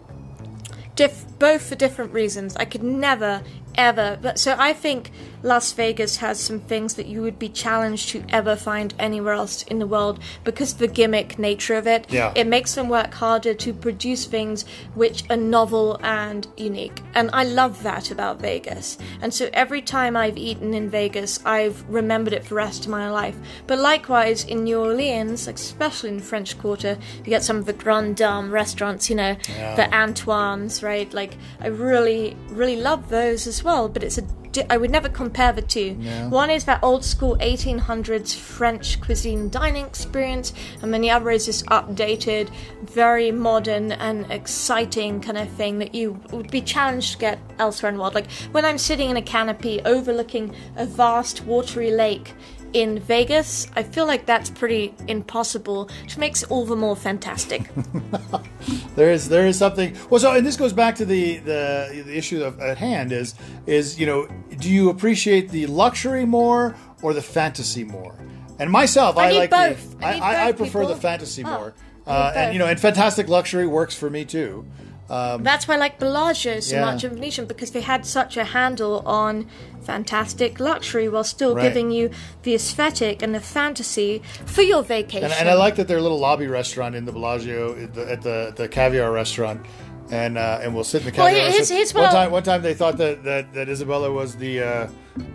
Diff- 0.96 1.26
both 1.40 1.64
for 1.68 1.76
different 1.76 2.14
reasons. 2.14 2.56
I 2.56 2.66
could 2.66 2.84
never, 2.84 3.42
ever. 3.76 4.18
But 4.22 4.40
so 4.40 4.56
I 4.58 4.74
think 4.74 5.12
Las 5.42 5.74
Vegas 5.74 6.18
has 6.18 6.40
some 6.40 6.60
things 6.62 6.94
that 6.94 7.06
you 7.06 7.22
would 7.22 7.38
be 7.38 7.50
challenged 7.50 8.10
to 8.10 8.24
ever 8.30 8.56
find 8.56 8.94
anywhere 8.98 9.34
else 9.34 9.64
in 9.64 9.80
the 9.80 9.88
world 9.88 10.20
because 10.46 10.74
of 10.74 10.78
the 10.80 10.88
gimmick 10.88 11.38
nature 11.38 11.76
of 11.76 11.86
it. 11.86 12.06
Yeah. 12.10 12.32
It 12.36 12.48
makes 12.48 12.76
them 12.76 12.88
work 12.88 13.14
harder 13.14 13.54
to 13.54 13.74
produce 13.74 14.26
things 14.26 14.64
which 14.96 15.30
are 15.30 15.36
novel 15.36 16.00
and 16.02 16.48
unique. 16.56 17.02
And 17.14 17.30
I 17.34 17.44
love 17.44 17.84
that 17.84 18.10
about 18.10 18.40
Vegas. 18.40 18.98
And 19.22 19.34
so 19.34 19.50
every 19.54 19.82
time 19.82 20.16
I've 20.16 20.38
eaten 20.38 20.74
in 20.74 20.90
Vegas, 20.90 21.44
I've 21.46 21.84
remembered 21.90 22.34
it 22.34 22.44
for 22.44 22.50
the 22.50 22.56
rest 22.56 22.86
of 22.86 22.92
my 22.92 23.10
life. 23.10 23.36
But 23.68 23.80
likewise 23.80 24.46
in 24.46 24.64
New 24.64 24.80
Orleans, 24.80 25.48
especially 25.48 26.10
in 26.10 26.18
the 26.18 26.24
French 26.24 26.58
Quarter, 26.58 26.98
you 27.18 27.26
get 27.26 27.44
some 27.44 27.58
of 27.58 27.66
the 27.66 27.74
Grand 27.74 28.16
Dame 28.16 28.50
restaurants, 28.50 29.10
you 29.10 29.16
know, 29.18 29.36
Yeah. 29.50 29.76
the 29.76 29.94
Antoine's, 29.94 30.82
right? 30.82 31.14
Like 31.14 31.36
I 31.60 31.68
really, 31.68 32.38
really 32.50 32.78
love 32.78 33.10
those 33.10 33.46
as 33.46 33.63
well. 33.64 33.90
But 33.90 34.04
it's 34.04 34.18
a 34.18 34.24
I 34.70 34.78
would 34.78 34.92
never 34.92 35.10
compare 35.10 35.52
the 35.52 35.62
two. 35.62 35.98
Yeah. 36.00 36.28
One 36.28 36.50
is 36.50 36.66
that 36.66 36.84
old 36.84 37.04
school 37.04 37.38
1800s 37.38 38.36
French 38.36 39.02
cuisine 39.02 39.50
dining 39.50 39.86
experience, 39.86 40.54
and 40.82 40.94
then 40.94 41.02
the 41.02 41.10
other 41.10 41.32
is 41.32 41.48
this 41.48 41.64
updated, 41.64 42.50
very 42.84 43.32
modern 43.32 43.94
and 43.94 44.30
exciting 44.32 45.22
kind 45.22 45.38
of 45.38 45.50
thing 45.50 45.80
that 45.80 45.96
you 45.96 46.20
would 46.32 46.52
be 46.52 46.62
challenged 46.62 47.14
to 47.14 47.18
get 47.18 47.40
elsewhere 47.60 47.90
in 47.90 47.96
the 47.96 48.02
world. 48.02 48.16
Like 48.16 48.32
when 48.52 48.66
I'm 48.66 48.78
sitting 48.78 49.10
in 49.10 49.18
a 49.18 49.22
canopy 49.22 49.82
overlooking 49.86 50.56
a 50.76 50.86
vast 50.86 51.44
watery 51.46 51.92
lake 51.92 52.34
in 52.74 53.00
Vegas, 53.00 53.68
I 53.76 53.84
feel 53.84 54.06
like 54.08 54.26
that's 54.26 54.50
pretty 54.50 54.94
impossible, 55.08 55.90
which 56.02 56.18
makes 56.18 56.44
it 56.44 56.52
all 56.52 56.66
the 56.66 56.76
more 56.76 56.96
fantastic. 56.96 57.70
there 58.96 59.12
is 59.12 59.30
there 59.30 59.46
is 59.48 59.58
something. 59.58 59.96
Well, 60.10 60.20
so 60.20 60.34
and 60.34 60.46
this 60.46 60.58
goes 60.58 60.74
back 60.74 60.96
to 60.96 61.06
the 61.06 61.38
the, 61.38 62.04
the 62.06 62.18
issue 62.18 62.44
of, 62.44 62.60
at 62.60 62.78
hand 62.78 63.12
is 63.12 63.36
is 63.66 64.00
you 64.00 64.06
know 64.06 64.28
do 64.58 64.70
you 64.70 64.90
appreciate 64.90 65.50
the 65.50 65.68
luxury 65.68 66.26
more 66.26 66.76
or 67.02 67.14
the 67.14 67.22
fantasy 67.22 67.84
more? 67.84 68.16
And 68.60 68.70
myself, 68.72 69.18
I 69.18 69.30
I, 69.30 69.32
like 69.32 69.50
both. 69.50 70.00
the 70.00 70.06
I 70.06 70.14
I, 70.20 70.46
I, 70.48 70.52
both, 70.52 70.58
prefer 70.58 70.86
the 70.86 70.96
fantasy 70.96 71.44
Oh, 71.44 71.50
more. 71.50 71.74
Uh, 72.06 72.32
and 72.36 72.54
you 72.54 72.60
know, 72.60 72.68
and 72.68 72.80
fantastic 72.80 73.28
luxury 73.30 73.66
works 73.66 73.96
for 73.96 74.10
me 74.10 74.26
too. 74.26 74.66
Um, 75.10 75.44
That's 75.44 75.68
why 75.68 75.76
I 75.76 75.78
like 75.78 76.00
Bellagio 76.00 76.60
so 76.62 76.76
Yeah. 76.76 76.86
much 76.86 77.04
in 77.04 77.12
Venetian 77.12 77.46
because 77.46 77.72
they 77.72 77.82
had 77.82 78.06
such 78.06 78.38
a 78.38 78.44
handle 78.46 79.04
on 79.06 79.48
fantastic 79.84 80.60
luxury 80.60 81.08
while 81.10 81.24
still 81.24 81.56
Right. 81.56 81.64
giving 81.64 81.92
you 81.92 82.10
the 82.44 82.56
aesthetic 82.56 83.22
and 83.22 83.34
the 83.36 83.40
fantasy 83.40 84.22
for 84.46 84.62
your 84.62 84.84
vacation. 84.84 85.26
and, 85.26 85.34
and 85.34 85.50
I 85.50 85.54
like 85.56 85.76
that 85.76 85.88
their 85.88 86.02
little 86.02 86.20
lobby 86.20 86.48
restaurant 86.48 86.96
in 86.96 87.06
the 87.06 87.12
Bellagio 87.12 87.76
at 87.84 87.94
the 87.94 88.12
at 88.12 88.22
the, 88.22 88.54
the 88.56 88.68
caviar 88.68 89.12
restaurant. 89.12 89.66
And 90.12 90.38
uh, 90.38 90.60
and 90.62 90.76
we'll 90.76 90.84
sit 90.84 91.02
in 91.02 91.06
the 91.06 91.12
caviar. 91.12 91.30
here's- 91.30 91.58
restaurant. 91.60 91.78
here's 91.80 91.94
one 91.94 92.12
time, 92.12 92.32
one 92.32 92.44
time 92.44 92.62
they 92.62 92.74
thought 92.74 92.98
that, 92.98 93.24
that, 93.24 93.54
that 93.54 93.70
Isabella 93.70 94.12
was 94.12 94.36
the 94.36 94.62
uh, 94.62 94.88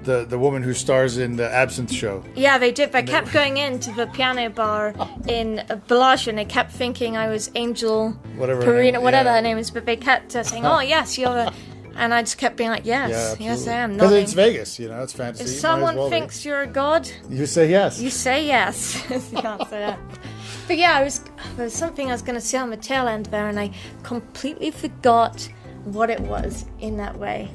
the 0.05 0.27
the 0.27 0.39
woman 0.39 0.63
who 0.63 0.75
stars 0.75 1.17
in 1.17 1.37
the 1.37 1.49
Absinthe 1.51 1.91
Show. 1.91 2.23
Yeah, 2.37 2.59
they 2.59 2.71
did. 2.71 2.93
They 2.93 3.03
kept 3.03 3.33
going 3.33 3.57
into 3.57 3.91
the 3.93 4.07
piano 4.09 4.51
bar 4.51 4.95
in 5.27 5.65
Bellagio 5.89 6.31
and 6.33 6.39
they 6.39 6.45
kept 6.45 6.71
thinking 6.73 7.17
I 7.17 7.29
was 7.31 7.51
Angel 7.55 8.11
Whatever 8.37 8.65
her 8.67 8.73
Porrino, 8.73 8.93
name- 8.93 9.03
whatever 9.03 9.31
yeah. 9.31 9.37
her 9.37 9.43
name 9.43 9.57
is, 9.59 9.71
but 9.71 9.87
they 9.87 9.97
kept 9.97 10.37
uh, 10.37 10.43
saying, 10.43 10.67
oh, 10.67 10.81
yes, 10.81 11.17
you're 11.19 11.33
the. 11.33 11.53
And 11.99 12.15
I 12.15 12.23
just 12.23 12.39
kept 12.39 12.57
being 12.57 12.71
like, 12.71 12.87
yes, 12.87 13.37
yes, 13.41 13.67
I 13.67 13.73
am. 13.73 13.95
Because 13.95 14.13
it's 14.13 14.33
Vegas, 14.33 14.79
you 14.79 14.89
know, 14.89 15.03
it's 15.03 15.13
fantasy. 15.13 15.45
If 15.45 15.51
someone 15.51 15.97
well 15.97 16.09
be. 16.09 16.11
thinks 16.17 16.45
you're 16.45 16.63
a 16.63 16.67
god, 16.67 17.11
you 17.29 17.45
say 17.45 17.69
yes. 17.69 18.01
you 18.01 18.09
say 18.09 18.47
yes. 18.47 18.95
you 19.11 19.41
can't 19.41 19.69
say 19.69 19.81
that. 19.81 19.99
But 20.69 20.79
yeah, 20.79 20.97
I 20.97 21.03
was, 21.03 21.25
there 21.57 21.65
was 21.65 21.75
something 21.75 22.09
I 22.09 22.13
was 22.13 22.23
going 22.23 22.37
to 22.37 22.41
say 22.41 22.57
on 22.59 22.71
the 22.71 22.77
tail 22.77 23.09
end 23.09 23.27
there, 23.27 23.49
and 23.49 23.59
I 23.59 23.73
completely 24.05 24.71
forgot 24.71 25.49
what 25.85 26.09
it 26.09 26.21
was 26.21 26.67
in 26.79 26.97
that 26.99 27.19
way. 27.19 27.51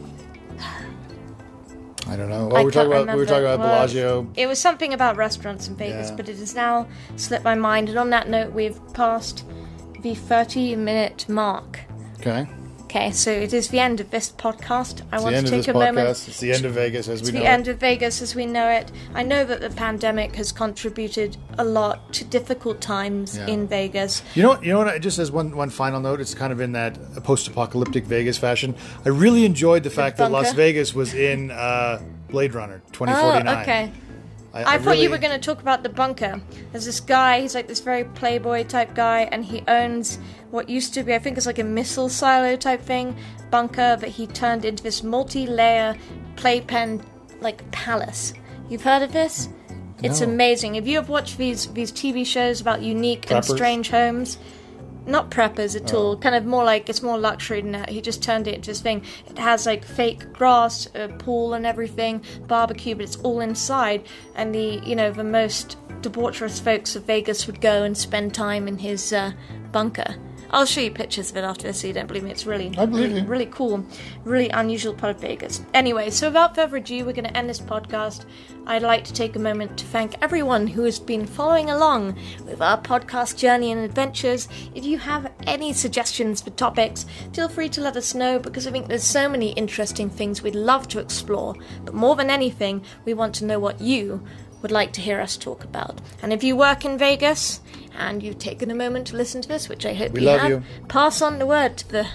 I 2.08 2.18
don't 2.18 2.30
know. 2.30 2.50
I 2.52 2.64
we're 2.64 2.72
can't 2.72 2.74
talking 2.74 2.92
about 3.04 3.16
we 3.16 3.22
were 3.22 3.26
talking 3.26 3.46
about 3.46 3.60
Well, 3.60 3.70
Bellagio. 3.70 4.28
It 4.36 4.48
was 4.48 4.60
something 4.60 4.94
about 4.94 5.16
restaurants 5.16 5.70
in 5.70 5.76
Vegas, 5.76 6.10
Yeah. 6.10 6.16
but 6.16 6.28
it 6.28 6.38
has 6.38 6.54
now 6.54 6.88
slipped 7.16 7.46
my 7.46 7.56
mind. 7.56 7.88
And 7.88 7.98
on 7.98 8.10
that 8.10 8.28
note, 8.28 8.52
we've 8.52 8.78
passed 8.94 9.46
the 10.02 10.16
30 10.16 10.76
minute 10.76 11.30
mark. 11.30 11.80
Okay, 12.20 12.46
Okay, 12.96 13.10
so 13.10 13.32
it 13.32 13.54
is 13.54 13.70
the 13.70 13.80
end 13.80 14.00
of 14.02 14.12
this 14.12 14.32
podcast. 14.32 15.02
I 15.12 15.16
it's 15.16 15.24
want 15.24 15.36
the 15.38 15.42
to 15.42 15.50
take 15.50 15.68
a 15.68 15.74
moment. 15.74 16.10
It's 16.10 16.40
the 16.40 16.54
end 16.54 16.64
of 16.64 16.74
Vegas 16.74 17.08
as 17.08 17.24
we 17.24 17.30
It's 17.30 17.34
know 17.34 17.40
the 17.40 17.46
it. 17.48 17.50
end 17.50 17.68
of 17.68 17.80
Vegas 17.80 18.22
as 18.22 18.36
we 18.36 18.46
know 18.46 18.70
it. 18.70 18.92
I 19.16 19.24
know 19.24 19.44
that 19.46 19.62
the 19.62 19.72
pandemic 19.72 20.36
has 20.36 20.52
contributed 20.52 21.36
a 21.58 21.64
lot 21.64 22.14
to 22.14 22.24
difficult 22.24 22.82
times 22.82 23.36
Yeah. 23.36 23.48
in 23.48 23.68
Vegas. 23.68 24.22
You 24.36 24.44
know, 24.44 24.62
you 24.62 24.72
know 24.74 24.78
what? 24.86 25.02
Just 25.02 25.18
as 25.18 25.32
one 25.32 25.56
one 25.58 25.72
final 25.72 26.02
note, 26.02 26.22
it's 26.22 26.36
kind 26.36 26.54
of 26.54 26.62
in 26.62 26.74
that 26.74 26.96
post-apocalyptic 27.24 28.06
Vegas 28.06 28.38
fashion. 28.38 28.76
I 29.04 29.10
really 29.10 29.44
enjoyed 29.44 29.82
the 29.82 29.90
fact 29.90 30.18
that 30.18 30.32
Las? 30.32 30.54
Vegas 30.54 30.94
was 30.94 31.16
in 31.16 31.50
uh, 31.50 32.00
Blade 32.30 32.54
Runner 32.54 32.84
2049. 32.92 33.48
Oh, 33.58 33.62
okay. 33.62 33.92
I, 34.54 34.76
I, 34.76 34.78
thought 34.78 34.92
really- 34.92 35.04
you 35.04 35.10
were 35.10 35.18
going 35.18 35.40
to 35.40 35.44
talk 35.44 35.62
about 35.62 35.82
the 35.82 35.90
bunker. 35.90 36.40
There's 36.72 36.86
this 36.86 37.00
guy, 37.00 37.42
he's 37.42 37.56
like 37.56 37.68
this 37.68 37.80
very 37.80 38.04
playboy 38.04 38.66
type 38.66 38.94
guy, 38.94 39.22
and 39.32 39.44
he 39.44 39.64
owns 39.68 40.20
what 40.52 40.70
used 40.70 40.94
to 40.94 41.04
be, 41.04 41.14
I 41.16 41.20
think 41.20 41.38
it's 41.38 41.48
like 41.48 41.58
a 41.60 41.64
missile 41.64 42.08
silo 42.08 42.56
type 42.56 42.82
thing, 42.82 43.16
bunker 43.50 43.96
that 43.96 44.10
he 44.10 44.28
turned 44.28 44.64
into 44.64 44.84
this 44.84 45.02
multi 45.04 45.48
layer 45.48 45.96
playpen 46.36 47.04
like 47.42 47.70
palace. 47.72 48.34
You've 48.70 48.84
heard 48.84 49.02
of 49.02 49.12
this? 49.12 49.50
It's 50.04 50.20
No. 50.20 50.28
amazing. 50.28 50.76
If 50.76 50.88
you 50.88 50.98
have 50.98 51.10
watched 51.10 51.38
these 51.38 51.68
these 51.74 51.92
TV 51.92 52.26
shows 52.26 52.60
about 52.62 52.82
unique 52.82 53.32
and 53.32 53.44
strange 53.44 53.90
homes, 53.90 54.38
not 55.06 55.30
preppers 55.32 55.76
at 55.76 55.94
Oh. 55.94 55.98
all. 55.98 56.18
Kind 56.18 56.36
of 56.36 56.46
more 56.46 56.64
like 56.64 56.90
it's 56.90 57.02
more 57.02 57.18
luxury 57.18 57.62
than 57.62 57.72
that. 57.72 57.90
He 57.90 58.02
just 58.02 58.22
turned 58.24 58.48
it 58.48 58.56
into 58.56 58.72
this 58.72 58.82
thing. 58.82 59.04
It 59.30 59.38
has 59.38 59.66
like 59.66 59.84
fake 59.86 60.32
grass, 60.34 60.88
a 60.96 61.08
pool, 61.08 61.54
and 61.54 61.66
everything, 61.66 62.24
barbecue, 62.48 62.96
but 62.96 63.04
it's 63.04 63.18
all 63.18 63.40
inside. 63.42 64.04
And 64.36 64.54
the 64.54 64.82
you 64.86 64.96
know 64.96 65.12
the 65.12 65.24
most 65.24 65.78
debaucherous 66.02 66.60
folks 66.62 66.96
of 66.96 67.04
Vegas 67.04 67.48
would 67.48 67.62
go 67.62 67.84
and 67.84 67.98
spend 67.98 68.34
time 68.34 68.68
in 68.68 68.78
his 68.80 69.14
uh, 69.14 69.32
bunker. 69.72 70.16
I'll 70.54 70.68
show 70.68 70.82
you 70.82 70.92
pictures 70.92 71.32
of 71.32 71.38
it 71.38 71.44
after 71.44 71.64
this 71.64 71.82
so 71.82 71.88
you 71.88 71.94
don't 71.94 72.06
believe 72.06 72.24
me. 72.24 72.30
It's 72.30 72.46
really, 72.46 72.70
really, 72.70 73.22
you. 73.22 73.26
really 73.26 73.48
cool, 73.48 73.84
really 74.24 74.50
unusual 74.50 74.94
part 74.94 75.16
of 75.16 75.20
Vegas. 75.22 75.66
Anyway, 75.74 76.12
so 76.12 76.28
without 76.28 76.54
further 76.54 76.78
ado, 76.78 77.04
we're 77.04 77.12
going 77.14 77.26
to 77.26 77.36
end 77.36 77.50
this 77.50 77.60
podcast. 77.60 78.26
I'd 78.68 78.84
like 78.84 79.04
to 79.06 79.14
take 79.14 79.36
a 79.36 79.40
moment 79.40 79.80
to 79.80 79.86
thank 79.86 80.16
everyone 80.22 80.68
who 80.68 80.84
has 80.84 81.00
been 81.00 81.26
following 81.26 81.72
along 81.72 82.20
with 82.46 82.62
our 82.62 82.80
podcast 82.80 83.36
journey 83.36 83.72
and 83.72 83.82
adventures. 83.82 84.48
If 84.76 84.86
you 84.86 85.00
have 85.00 85.34
any 85.48 85.74
suggestions 85.74 86.42
for 86.42 86.52
topics, 86.52 87.08
feel 87.34 87.50
free 87.50 87.70
to 87.70 87.82
let 87.82 87.98
us 87.98 88.14
know 88.14 88.38
because 88.38 88.68
I 88.68 88.72
think 88.72 88.88
there's 88.88 89.04
so 89.04 89.28
many 89.28 89.54
interesting 89.54 90.08
things 90.08 90.44
we'd 90.44 90.54
love 90.54 90.88
to 90.90 91.00
explore. 91.00 91.56
But 91.84 91.96
more 91.96 92.16
than 92.16 92.30
anything, 92.30 92.84
we 93.06 93.16
want 93.16 93.34
to 93.36 93.46
know 93.46 93.58
what 93.58 93.82
you 93.82 94.24
would 94.64 94.72
like 94.72 94.94
to 94.94 95.02
hear 95.02 95.20
us 95.22 95.38
talk 95.38 95.64
about. 95.64 96.02
And 96.24 96.34
if 96.34 96.44
you 96.44 96.56
work 96.56 96.86
in 96.86 96.98
Vegas 96.98 97.62
and 97.96 98.24
you've 98.24 98.40
taken 98.40 98.72
a 98.72 98.76
moment 98.76 99.06
to 99.08 99.16
listen 99.16 99.42
to 99.42 99.48
this, 99.48 99.70
which 99.70 99.86
I 99.86 99.94
hope 99.94 100.14
We 100.14 100.22
you 100.22 100.30
have, 100.30 100.50
you. 100.50 100.64
pass 100.88 101.22
on 101.22 101.38
the 101.38 101.46
word 101.46 101.78
to 101.78 101.90
the, 101.90 102.08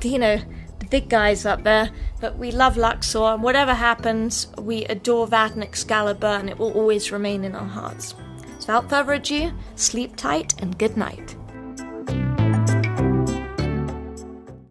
the, 0.00 0.08
you 0.08 0.18
know, 0.18 0.38
the 0.80 0.86
big 0.86 1.08
guys 1.08 1.46
up 1.46 1.62
there. 1.62 1.90
But 2.20 2.38
we 2.38 2.50
love 2.50 2.76
Luxor, 2.76 3.34
and 3.34 3.42
whatever 3.42 3.74
happens, 3.74 4.48
we 4.58 4.84
adore 4.86 5.26
that 5.28 5.54
and 5.54 5.62
Excalibur, 5.62 6.26
and 6.26 6.50
it 6.50 6.58
will 6.58 6.72
always 6.72 7.12
remain 7.12 7.44
in 7.44 7.54
our 7.54 7.66
hearts. 7.68 8.14
So 8.58 8.78
without 8.78 8.90
further 8.90 9.12
ado, 9.12 9.52
sleep 9.76 10.16
tight 10.16 10.60
and 10.60 10.78
good 10.78 10.96
night. 10.96 11.36